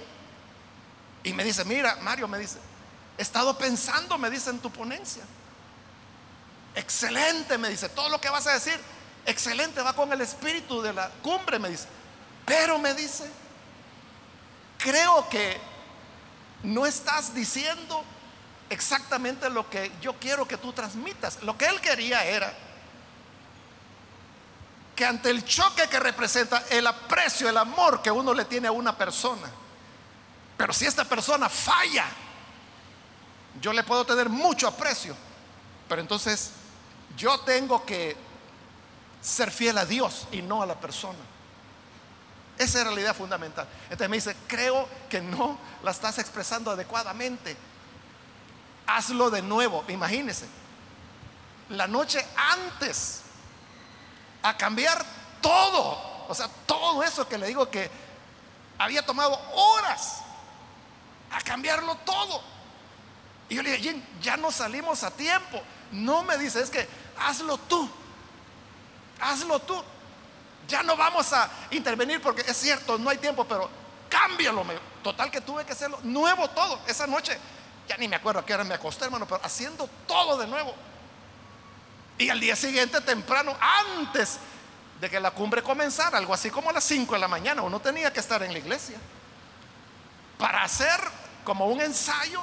[1.25, 2.59] Y me dice, mira, Mario, me dice,
[3.19, 5.23] he estado pensando, me dice, en tu ponencia.
[6.75, 8.79] Excelente, me dice, todo lo que vas a decir,
[9.27, 11.87] excelente, va con el espíritu de la cumbre, me dice.
[12.47, 13.31] Pero me dice,
[14.79, 15.59] creo que
[16.63, 18.05] no estás diciendo
[18.73, 21.43] exactamente lo que yo quiero que tú transmitas.
[21.43, 22.53] Lo que él quería era
[24.97, 28.73] que ante el choque que representa el aprecio, el amor que uno le tiene a
[28.73, 29.51] una persona,
[30.57, 32.07] pero si esta persona falla,
[33.61, 35.17] yo le puedo tener mucho aprecio,
[35.89, 36.51] pero entonces
[37.17, 38.17] yo tengo que
[39.21, 41.19] ser fiel a Dios y no a la persona.
[42.59, 43.67] Esa era la idea fundamental.
[43.85, 47.57] Entonces me dice, creo que no la estás expresando adecuadamente.
[48.87, 50.47] Hazlo de nuevo, imagínese.
[51.69, 53.23] la noche antes
[54.43, 55.05] a cambiar
[55.41, 56.27] todo.
[56.29, 57.91] O sea, todo eso que le digo que
[58.79, 60.23] había tomado horas
[61.31, 62.43] a cambiarlo todo.
[63.49, 65.63] Y yo le dije, ya no salimos a tiempo.
[65.91, 67.89] No me dice, es que hazlo tú.
[69.21, 69.83] Hazlo tú.
[70.69, 73.69] Ya no vamos a intervenir porque es cierto, no hay tiempo, pero
[74.09, 74.65] cámbialo.
[75.03, 76.81] Total que tuve que hacerlo nuevo todo.
[76.87, 77.37] Esa noche,
[77.89, 80.75] ya ni me acuerdo a qué hora me acosté, hermano, pero haciendo todo de nuevo.
[82.19, 84.39] Y al día siguiente, temprano, antes
[85.01, 87.81] de que la cumbre comenzara, algo así como a las 5 de la mañana, uno
[87.81, 88.97] tenía que estar en la iglesia
[90.39, 91.01] para hacer
[91.45, 92.43] como un ensayo,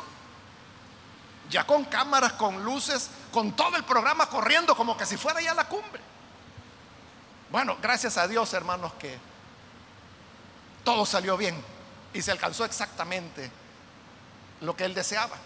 [1.49, 5.53] ya con cámaras, con luces, con todo el programa corriendo como que si fuera ya
[5.53, 6.01] la cumbre.
[7.49, 9.17] Bueno, gracias a Dios, hermanos, que
[10.83, 11.63] todo salió bien
[12.13, 13.51] y se alcanzó exactamente
[14.61, 15.37] lo que él deseaba.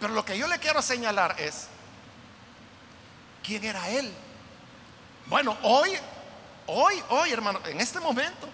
[0.00, 1.68] Pero lo que yo le quiero señalar es,
[3.42, 4.12] ¿quién era él?
[5.26, 5.90] Bueno, hoy,
[6.66, 8.48] hoy, hoy, hermano, en este momento,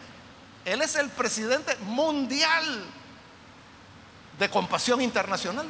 [0.65, 2.85] Él es el presidente mundial
[4.39, 5.67] de compasión internacional.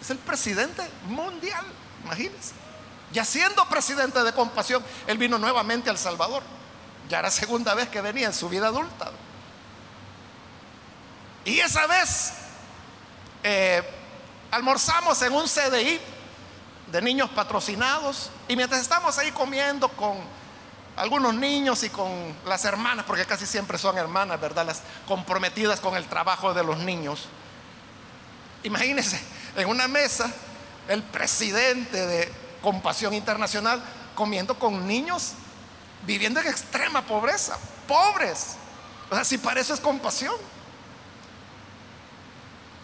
[0.00, 1.64] Es el presidente mundial,
[2.04, 2.52] imagínense.
[3.12, 6.42] Ya siendo presidente de compasión, Él vino nuevamente al Salvador.
[7.08, 9.12] Ya era segunda vez que venía en su vida adulta.
[11.44, 12.32] Y esa vez
[13.42, 13.82] eh,
[14.50, 16.00] almorzamos en un CDI
[16.90, 18.30] de niños patrocinados.
[18.48, 20.18] Y mientras estamos ahí comiendo con
[20.96, 22.10] algunos niños y con
[22.46, 24.66] las hermanas, porque casi siempre son hermanas, ¿verdad?
[24.66, 27.26] Las comprometidas con el trabajo de los niños.
[28.62, 29.20] Imagínense,
[29.56, 30.32] en una mesa,
[30.88, 32.32] el presidente de
[32.62, 33.82] Compasión Internacional
[34.14, 35.32] comiendo con niños
[36.06, 38.56] viviendo en extrema pobreza, pobres.
[39.10, 40.34] O sea, si para eso es compasión.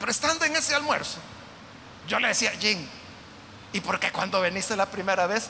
[0.00, 1.18] Pero estando en ese almuerzo,
[2.08, 2.84] yo le decía, Jim,
[3.72, 5.48] ¿Y por qué cuando viniste la primera vez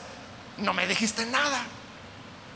[0.57, 1.63] no me dijiste nada?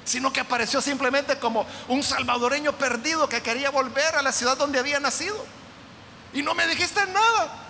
[0.03, 4.77] Sino que apareció simplemente como un salvadoreño perdido que quería volver a la ciudad donde
[4.77, 5.43] había nacido.
[6.33, 7.61] Y no me dijiste nada.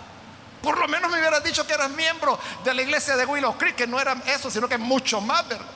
[0.62, 3.76] Por lo menos me hubieras dicho que eras miembro de la iglesia de Willow Creek,
[3.76, 5.66] que no era eso, sino que mucho más, ¿verdad?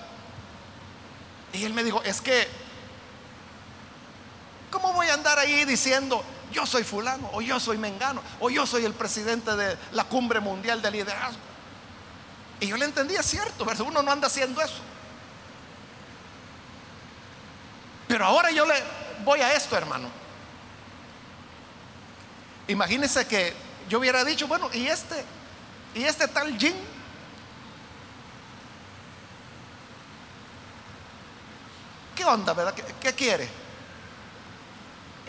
[1.52, 2.48] Y él me dijo, es que,
[4.70, 6.22] ¿cómo voy a andar ahí diciendo,
[6.52, 10.40] yo soy fulano, o yo soy mengano, o yo soy el presidente de la cumbre
[10.40, 11.40] mundial de liderazgo?
[12.60, 14.80] Y yo le entendía, cierto, pero uno no anda haciendo eso.
[18.06, 18.74] Pero ahora yo le
[19.24, 20.08] voy a esto, hermano.
[22.68, 23.54] Imagínese que
[23.88, 25.24] yo hubiera dicho, bueno, y este,
[25.94, 26.74] y este tal Jim,
[32.14, 32.74] ¿qué onda, verdad?
[32.74, 33.48] ¿Qué, ¿Qué, quiere?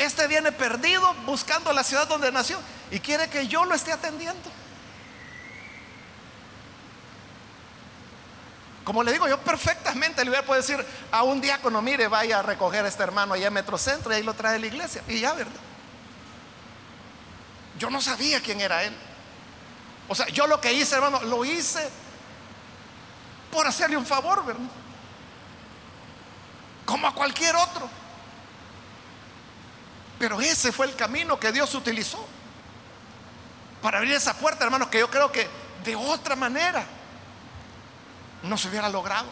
[0.01, 2.57] Este viene perdido buscando la ciudad donde nació
[2.89, 4.49] y quiere que yo lo esté atendiendo.
[8.83, 12.41] Como le digo, yo perfectamente le voy a decir a un diácono, mire, vaya a
[12.41, 15.03] recoger a este hermano allá en Metrocentro y ahí lo trae a la iglesia.
[15.07, 15.53] Y ya, ¿verdad?
[17.77, 18.97] Yo no sabía quién era él.
[20.07, 21.87] O sea, yo lo que hice, hermano, lo hice
[23.51, 24.63] por hacerle un favor, ¿verdad?
[26.87, 28.00] Como a cualquier otro.
[30.21, 32.23] Pero ese fue el camino que Dios utilizó
[33.81, 35.49] para abrir esa puerta, hermano, que yo creo que
[35.83, 36.85] de otra manera
[38.43, 39.25] no se hubiera logrado.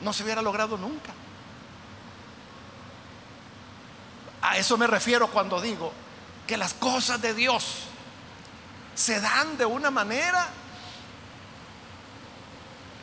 [0.00, 1.12] No se hubiera logrado nunca.
[4.40, 5.92] A eso me refiero cuando digo
[6.46, 7.80] que las cosas de Dios
[8.94, 10.48] se dan de una manera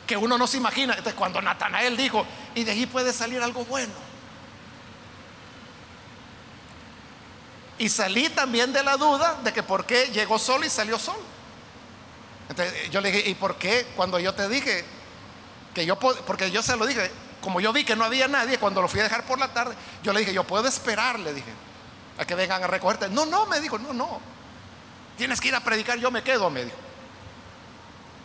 [0.08, 0.96] que uno no se imagina.
[1.16, 2.26] Cuando Natanael dijo,
[2.56, 4.07] y de allí puede salir algo bueno.
[7.78, 11.22] Y salí también de la duda de que por qué llegó solo y salió solo.
[12.48, 14.84] Entonces yo le dije, ¿y por qué cuando yo te dije
[15.74, 17.10] que yo porque yo se lo dije,
[17.40, 19.76] como yo vi que no había nadie cuando lo fui a dejar por la tarde,
[20.02, 21.52] yo le dije, yo puedo esperar, le dije,
[22.18, 23.08] a que vengan a recogerte.
[23.08, 24.20] No, no, me dijo, no, no,
[25.16, 26.76] tienes que ir a predicar, yo me quedo, me dijo.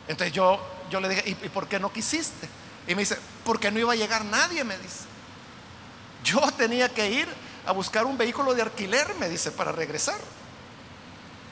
[0.08, 2.48] Entonces yo, yo le dije, ¿y, ¿y por qué no quisiste?
[2.88, 5.06] Y me dice, porque no iba a llegar nadie, me dice.
[6.24, 7.28] Yo tenía que ir
[7.66, 10.20] a buscar un vehículo de alquiler, me dice, para regresar.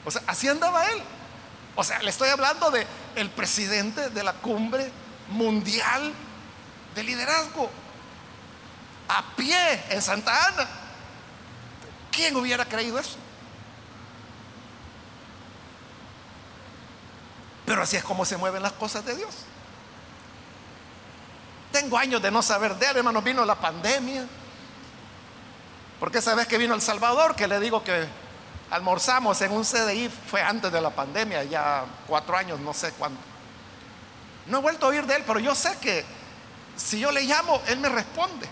[0.04, 1.02] O sea, así andaba él.
[1.74, 2.86] O sea, le estoy hablando de
[3.16, 4.90] el presidente de la cumbre
[5.28, 6.12] mundial
[6.94, 7.70] de liderazgo
[9.08, 10.68] a pie en Santa Ana.
[12.10, 13.16] ¿Quién hubiera creído eso?
[17.64, 19.34] Pero así es como se mueven las cosas de Dios.
[21.70, 23.22] Tengo años de no saber de él, hermano.
[23.22, 24.26] Vino la pandemia.
[26.02, 28.04] Porque esa vez que vino El Salvador, que le digo que
[28.70, 33.20] almorzamos en un CDI, fue antes de la pandemia, ya cuatro años, no sé cuándo.
[34.46, 36.04] No he vuelto a oír de él, pero yo sé que
[36.76, 38.48] si yo le llamo, él me responde.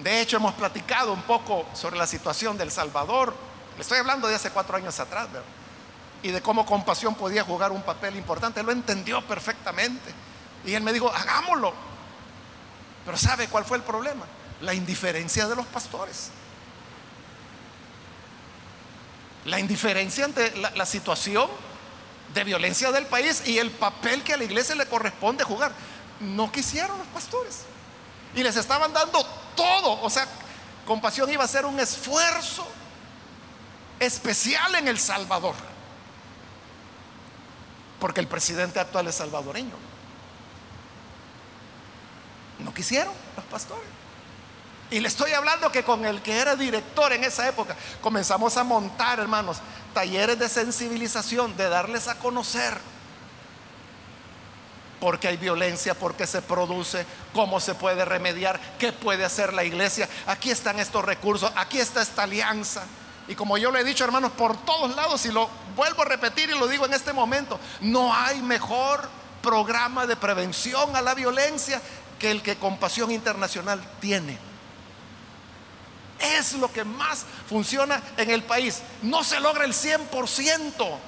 [0.00, 3.32] De hecho, hemos platicado un poco sobre la situación del Salvador.
[3.76, 5.46] Le estoy hablando de hace cuatro años atrás, ¿verdad?
[6.24, 8.64] Y de cómo compasión podía jugar un papel importante.
[8.64, 10.12] Lo entendió perfectamente.
[10.64, 11.72] Y él me dijo, hagámoslo.
[13.04, 14.26] Pero ¿sabe cuál fue el problema?
[14.60, 16.30] La indiferencia de los pastores.
[19.44, 21.48] La indiferencia ante la, la situación
[22.34, 25.72] de violencia del país y el papel que a la iglesia le corresponde jugar.
[26.20, 27.62] No quisieron los pastores.
[28.34, 29.24] Y les estaban dando
[29.56, 30.00] todo.
[30.02, 30.26] O sea,
[30.86, 32.66] compasión iba a ser un esfuerzo
[33.98, 35.54] especial en El Salvador.
[37.98, 39.74] Porque el presidente actual es salvadoreño.
[42.58, 43.99] No quisieron los pastores.
[44.90, 48.64] Y le estoy hablando que con el que era director en esa época, comenzamos a
[48.64, 49.58] montar, hermanos,
[49.94, 52.76] talleres de sensibilización, de darles a conocer
[55.00, 59.52] por qué hay violencia, por qué se produce, cómo se puede remediar, qué puede hacer
[59.52, 60.08] la iglesia.
[60.26, 62.82] Aquí están estos recursos, aquí está esta alianza.
[63.28, 66.50] Y como yo le he dicho, hermanos, por todos lados, y lo vuelvo a repetir
[66.50, 69.08] y lo digo en este momento, no hay mejor
[69.40, 71.80] programa de prevención a la violencia
[72.18, 74.49] que el que Compasión Internacional tiene.
[76.20, 78.80] Es lo que más funciona en el país.
[79.02, 80.98] No se logra el 100%,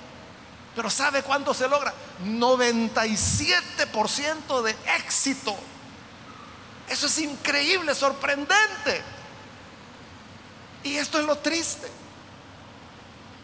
[0.75, 1.95] pero ¿sabe cuánto se logra?
[2.25, 5.55] 97% de éxito.
[6.89, 9.05] Eso es increíble, sorprendente.
[10.85, 11.89] Y esto es lo triste.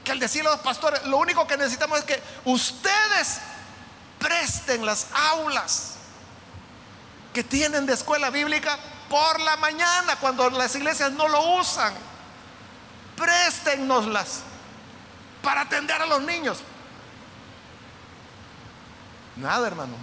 [0.04, 3.38] Que al decirle a los pastores, lo único que necesitamos es que ustedes
[4.18, 5.94] presten las aulas
[7.32, 8.78] que tienen de escuela bíblica
[9.08, 11.94] por la mañana cuando las iglesias no lo usan.
[13.16, 14.42] Préstennoslas
[15.42, 16.58] para atender a los niños.
[19.36, 19.94] Nada, hermano.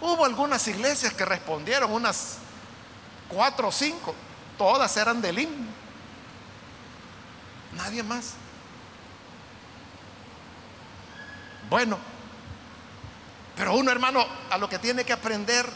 [0.00, 2.38] Hubo algunas iglesias que respondieron, unas
[3.28, 4.14] cuatro o cinco,
[4.56, 5.70] todas eran del himno.
[7.74, 8.34] Nadie más.
[11.68, 11.98] Bueno,
[13.56, 15.68] pero uno hermano a lo que tiene que aprender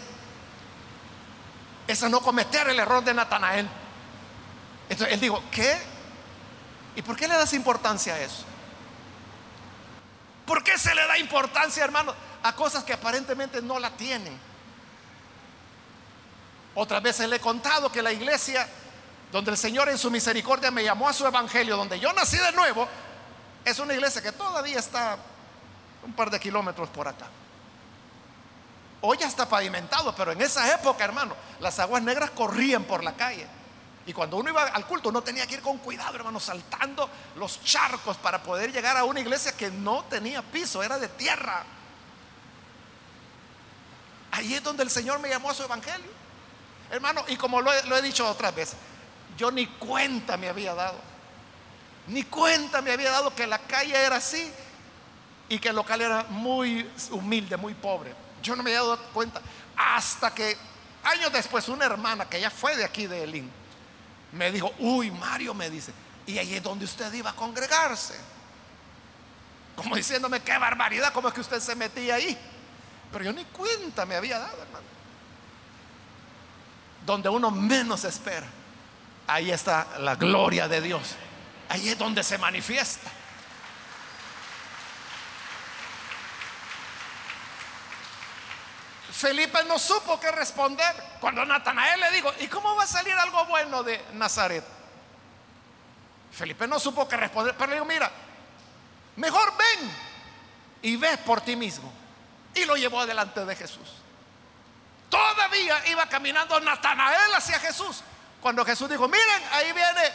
[1.86, 3.68] es a no cometer el error de Natanael.
[4.88, 5.78] Entonces él dijo, ¿qué?
[6.96, 8.44] ¿Y por qué le das importancia a eso?
[10.46, 14.38] ¿Por qué se le da importancia, hermano, a cosas que aparentemente no la tienen?
[16.74, 18.68] Otras veces le he contado que la iglesia,
[19.30, 22.52] donde el Señor en su misericordia me llamó a su evangelio, donde yo nací de
[22.52, 22.88] nuevo,
[23.64, 25.16] es una iglesia que todavía está
[26.04, 27.26] un par de kilómetros por acá.
[29.04, 33.14] Hoy ya está pavimentado, pero en esa época, hermano, las aguas negras corrían por la
[33.14, 33.46] calle.
[34.06, 37.62] Y cuando uno iba al culto, uno tenía que ir con cuidado, hermano, saltando los
[37.64, 41.64] charcos para poder llegar a una iglesia que no tenía piso, era de tierra.
[44.30, 46.10] Ahí es donde el Señor me llamó a su evangelio.
[46.90, 48.76] Hermano, y como lo he, lo he dicho otras veces,
[49.36, 50.98] yo ni cuenta me había dado.
[52.06, 54.52] Ni cuenta me había dado que la calle era así
[55.48, 58.14] y que el local era muy humilde, muy pobre.
[58.42, 59.40] Yo no me había dado cuenta
[59.76, 60.56] hasta que
[61.04, 63.50] años después una hermana que ya fue de aquí de Elín
[64.32, 65.92] me dijo, uy, Mario me dice,
[66.26, 68.14] y ahí es donde usted iba a congregarse.
[69.76, 72.36] Como diciéndome, qué barbaridad, cómo es que usted se metía ahí.
[73.12, 74.86] Pero yo ni cuenta me había dado, hermano.
[77.04, 78.46] Donde uno menos espera,
[79.26, 81.16] ahí está la gloria de Dios.
[81.68, 83.10] Ahí es donde se manifiesta.
[89.22, 93.44] Felipe no supo qué responder cuando Natanael le dijo, ¿y cómo va a salir algo
[93.46, 94.64] bueno de Nazaret?
[96.32, 98.10] Felipe no supo qué responder, pero le dijo, mira,
[99.14, 99.92] mejor ven
[100.82, 101.92] y ve por ti mismo.
[102.56, 103.88] Y lo llevó delante de Jesús.
[105.08, 108.02] Todavía iba caminando Natanael hacia Jesús.
[108.40, 110.12] Cuando Jesús dijo, miren, ahí viene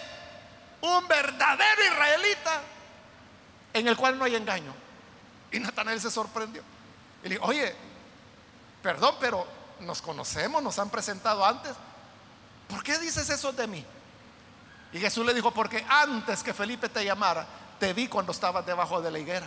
[0.81, 2.61] un verdadero israelita
[3.71, 4.75] en el cual no hay engaño.
[5.49, 6.61] Y Natanael se sorprendió.
[7.23, 7.86] Y le dijo, oye,
[8.87, 9.45] perdón, pero
[9.81, 11.73] nos conocemos, nos han presentado antes.
[12.69, 13.85] ¿Por qué dices eso de mí?
[14.93, 17.45] Y Jesús le dijo, porque antes que Felipe te llamara,
[17.81, 19.45] te vi cuando estabas debajo de la higuera.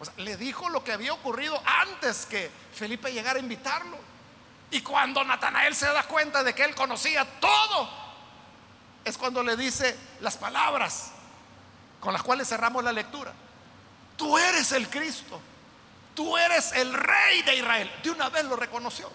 [0.00, 3.98] O sea, le dijo lo que había ocurrido antes que Felipe llegara a invitarlo.
[4.70, 7.90] Y cuando Natanael se da cuenta de que él conocía todo,
[9.04, 11.10] es cuando le dice las palabras
[12.00, 13.34] con las cuales cerramos la lectura.
[14.16, 15.42] Tú eres el Cristo
[16.14, 17.90] tú eres el rey de Israel.
[18.02, 19.10] De una vez lo reconoció.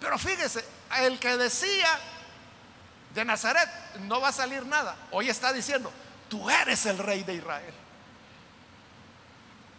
[0.00, 0.64] Pero fíjese,
[0.98, 1.98] el que decía
[3.14, 3.68] de Nazaret
[4.00, 4.96] no va a salir nada.
[5.12, 5.92] Hoy está diciendo,
[6.28, 7.74] tú eres el rey de Israel.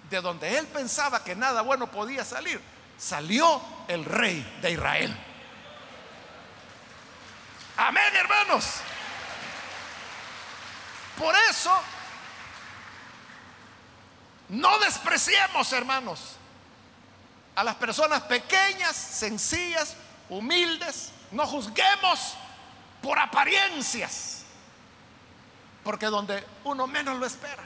[0.10, 2.62] De donde él pensaba que nada bueno podía salir,
[2.98, 5.16] salió el rey de Israel.
[7.78, 8.66] Amén, hermanos.
[11.18, 11.72] Por eso,
[14.50, 16.36] no despreciemos, hermanos,
[17.56, 19.96] a las personas pequeñas, sencillas,
[20.30, 21.12] humildes.
[21.32, 22.36] No juzguemos
[23.02, 24.44] por apariencias,
[25.84, 27.64] porque donde uno menos lo espera,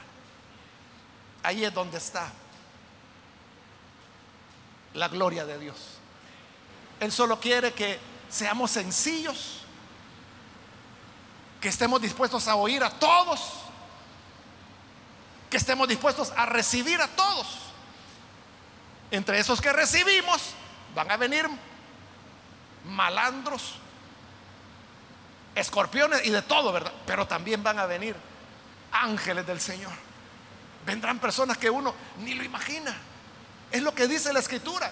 [1.42, 2.30] ahí es donde está
[4.94, 5.76] la gloria de Dios.
[6.98, 9.62] Él solo quiere que seamos sencillos,
[11.60, 13.40] que estemos dispuestos a oír a todos,
[15.50, 17.58] que estemos dispuestos a recibir a todos.
[19.10, 20.54] Entre esos que recibimos
[20.94, 21.46] van a venir
[22.84, 23.74] malandros,
[25.56, 26.92] escorpiones y de todo, ¿verdad?
[27.04, 28.14] Pero también van a venir
[28.92, 29.92] ángeles del Señor.
[30.86, 32.96] Vendrán personas que uno ni lo imagina.
[33.72, 34.90] Es lo que dice la escritura,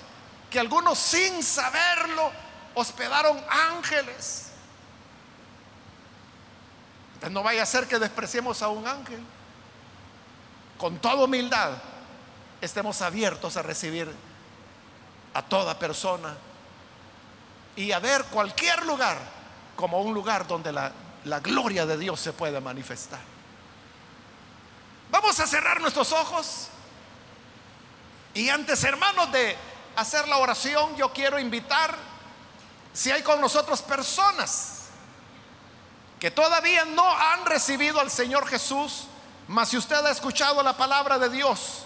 [0.51, 2.33] que algunos sin saberlo
[2.75, 4.51] hospedaron ángeles.
[7.15, 9.21] Entonces no vaya a ser que despreciemos a un ángel.
[10.79, 11.73] Con toda humildad
[12.61, 14.11] estemos abiertos a recibir
[15.35, 16.37] a toda persona
[17.77, 19.19] y a ver cualquier lugar
[19.77, 20.93] como un lugar donde la,
[21.25, 23.21] la gloria de Dios se puede manifestar.
[25.11, 26.69] Vamos a cerrar nuestros ojos
[28.35, 29.57] y antes, hermanos, de
[29.97, 31.97] hacer la oración, yo quiero invitar,
[32.93, 34.85] si hay con nosotros personas
[36.21, 39.07] que todavía no han recibido al Señor Jesús,
[39.49, 41.85] mas si usted ha escuchado la palabra de Dios,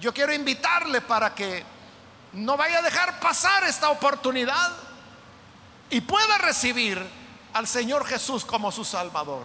[0.00, 1.64] yo quiero invitarle para que
[2.32, 4.72] no vaya a dejar pasar esta oportunidad
[5.90, 7.04] y pueda recibir
[7.52, 9.44] al Señor Jesús como su Salvador.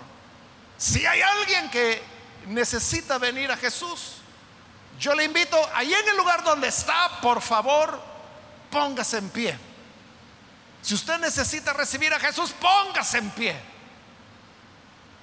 [0.78, 2.02] Si hay alguien que
[2.47, 4.18] necesita venir a Jesús,
[5.00, 8.00] yo le invito, ahí en el lugar donde está, por favor,
[8.70, 9.58] póngase en pie.
[10.82, 13.60] Si usted necesita recibir a Jesús, póngase en pie.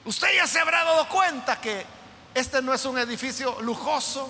[0.04, 1.95] Usted ya se habrá dado cuenta que
[2.36, 4.28] este no es un edificio lujoso,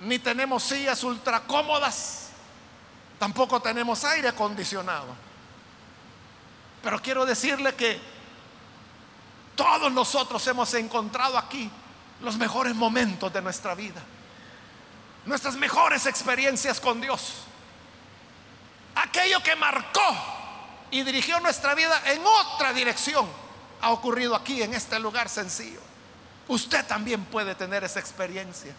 [0.00, 2.28] ni tenemos sillas ultra cómodas,
[3.18, 5.06] tampoco tenemos aire acondicionado.
[6.82, 7.98] Pero quiero decirle que
[9.54, 11.70] todos nosotros hemos encontrado aquí
[12.20, 14.02] los mejores momentos de nuestra vida,
[15.24, 17.36] nuestras mejores experiencias con Dios.
[18.96, 20.14] Aquello que marcó
[20.90, 23.26] y dirigió nuestra vida en otra dirección
[23.80, 25.95] ha ocurrido aquí, en este lugar sencillo.
[26.48, 28.72] Usted también puede tener esa experiencia.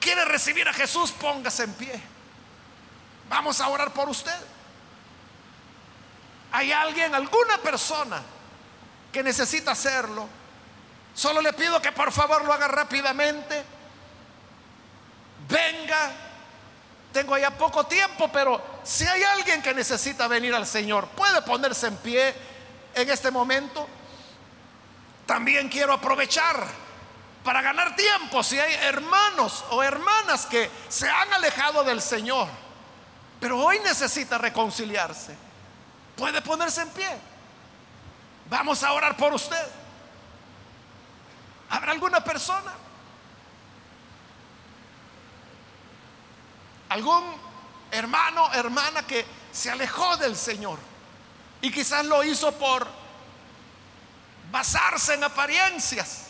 [0.00, 1.12] ¿Quiere recibir a Jesús?
[1.12, 2.00] Póngase en pie.
[3.28, 4.36] Vamos a orar por usted.
[6.52, 8.22] ¿Hay alguien, alguna persona
[9.12, 10.28] que necesita hacerlo?
[11.14, 13.64] Solo le pido que por favor lo haga rápidamente.
[15.48, 16.12] Venga.
[17.12, 21.86] Tengo ya poco tiempo, pero si hay alguien que necesita venir al Señor, puede ponerse
[21.86, 22.34] en pie
[22.94, 23.88] en este momento.
[25.26, 26.64] También quiero aprovechar
[27.42, 32.48] para ganar tiempo si hay hermanos o hermanas que se han alejado del Señor,
[33.40, 35.46] pero hoy necesita reconciliarse
[36.16, 37.18] puede ponerse en pie.
[38.48, 39.66] Vamos a orar por usted.
[41.68, 42.72] ¿Habrá alguna persona?
[46.88, 47.24] ¿Algún
[47.90, 50.78] hermano, hermana que se alejó del Señor?
[51.60, 52.86] Y quizás lo hizo por
[54.50, 56.26] basarse en apariencias.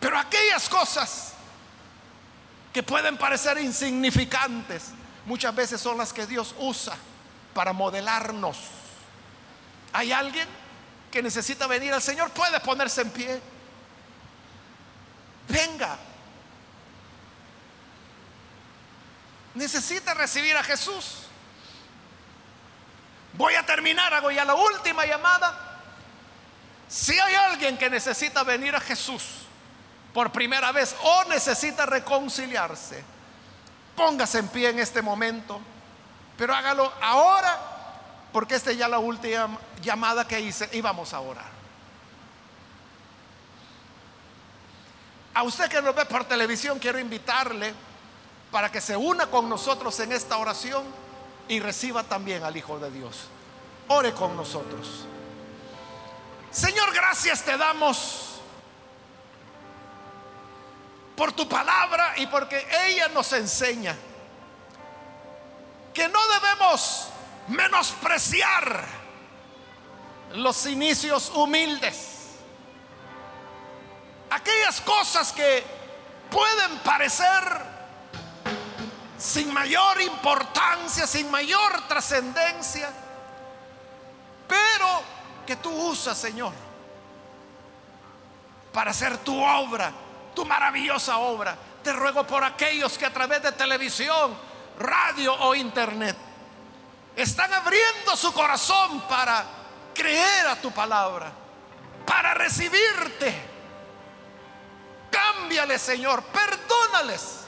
[0.00, 1.32] Pero aquellas cosas
[2.72, 4.90] que pueden parecer insignificantes,
[5.24, 6.96] muchas veces son las que Dios usa
[7.54, 8.58] para modelarnos.
[9.92, 10.48] ¿Hay alguien
[11.10, 12.30] que necesita venir al Señor?
[12.30, 13.40] Puede ponerse en pie.
[15.48, 15.96] Venga.
[19.54, 21.23] Necesita recibir a Jesús.
[23.36, 25.80] Voy a terminar, hago ya la última llamada.
[26.88, 29.22] Si hay alguien que necesita venir a Jesús
[30.12, 33.14] por primera vez o necesita reconciliarse,
[33.96, 35.60] Póngase en pie en este momento,
[36.36, 37.58] pero hágalo ahora,
[38.32, 41.54] porque esta es ya la última llamada que hice y vamos a orar.
[45.34, 47.72] A usted que nos ve por televisión, quiero invitarle
[48.50, 50.84] para que se una con nosotros en esta oración
[51.48, 53.28] y reciba también al Hijo de Dios.
[53.88, 55.06] Ore con nosotros.
[56.50, 58.40] Señor, gracias te damos
[61.16, 63.96] por tu palabra y porque ella nos enseña
[65.92, 67.08] que no debemos
[67.48, 68.84] menospreciar
[70.34, 72.10] los inicios humildes.
[74.30, 75.62] Aquellas cosas que
[76.30, 77.73] pueden parecer
[79.18, 82.90] sin mayor importancia, sin mayor trascendencia,
[84.48, 85.02] pero
[85.46, 86.52] que tú usas, Señor,
[88.72, 89.92] para hacer tu obra,
[90.34, 91.56] tu maravillosa obra.
[91.82, 94.36] Te ruego por aquellos que a través de televisión,
[94.78, 96.16] radio o internet
[97.14, 99.44] están abriendo su corazón para
[99.94, 101.30] creer a tu palabra,
[102.04, 103.52] para recibirte.
[105.10, 107.43] Cámbiales, Señor, perdónales.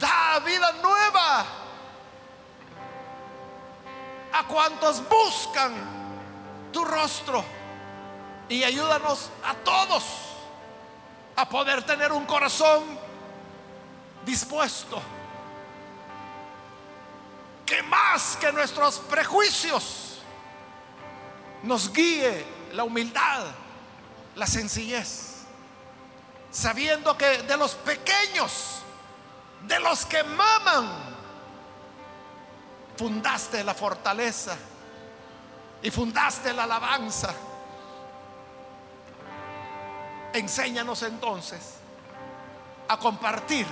[0.00, 1.46] Da vida nueva.
[4.32, 5.72] A cuantos buscan
[6.72, 7.44] tu rostro
[8.48, 10.04] y ayúdanos a todos
[11.36, 12.82] a poder tener un corazón
[14.24, 15.00] dispuesto.
[17.64, 20.18] Que más que nuestros prejuicios
[21.62, 23.46] nos guíe la humildad,
[24.34, 25.42] la sencillez,
[26.50, 28.79] sabiendo que de los pequeños,
[29.66, 30.88] de los que maman,
[32.96, 34.56] fundaste la fortaleza
[35.82, 37.34] y fundaste la alabanza.
[40.32, 41.76] Enséñanos entonces
[42.88, 43.66] a compartir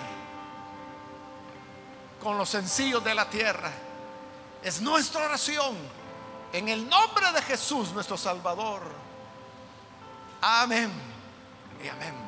[2.23, 3.71] con los sencillos de la tierra
[4.63, 5.77] es nuestra oración
[6.53, 8.83] en el nombre de Jesús nuestro Salvador.
[10.41, 10.91] Amén
[11.83, 12.28] y amén.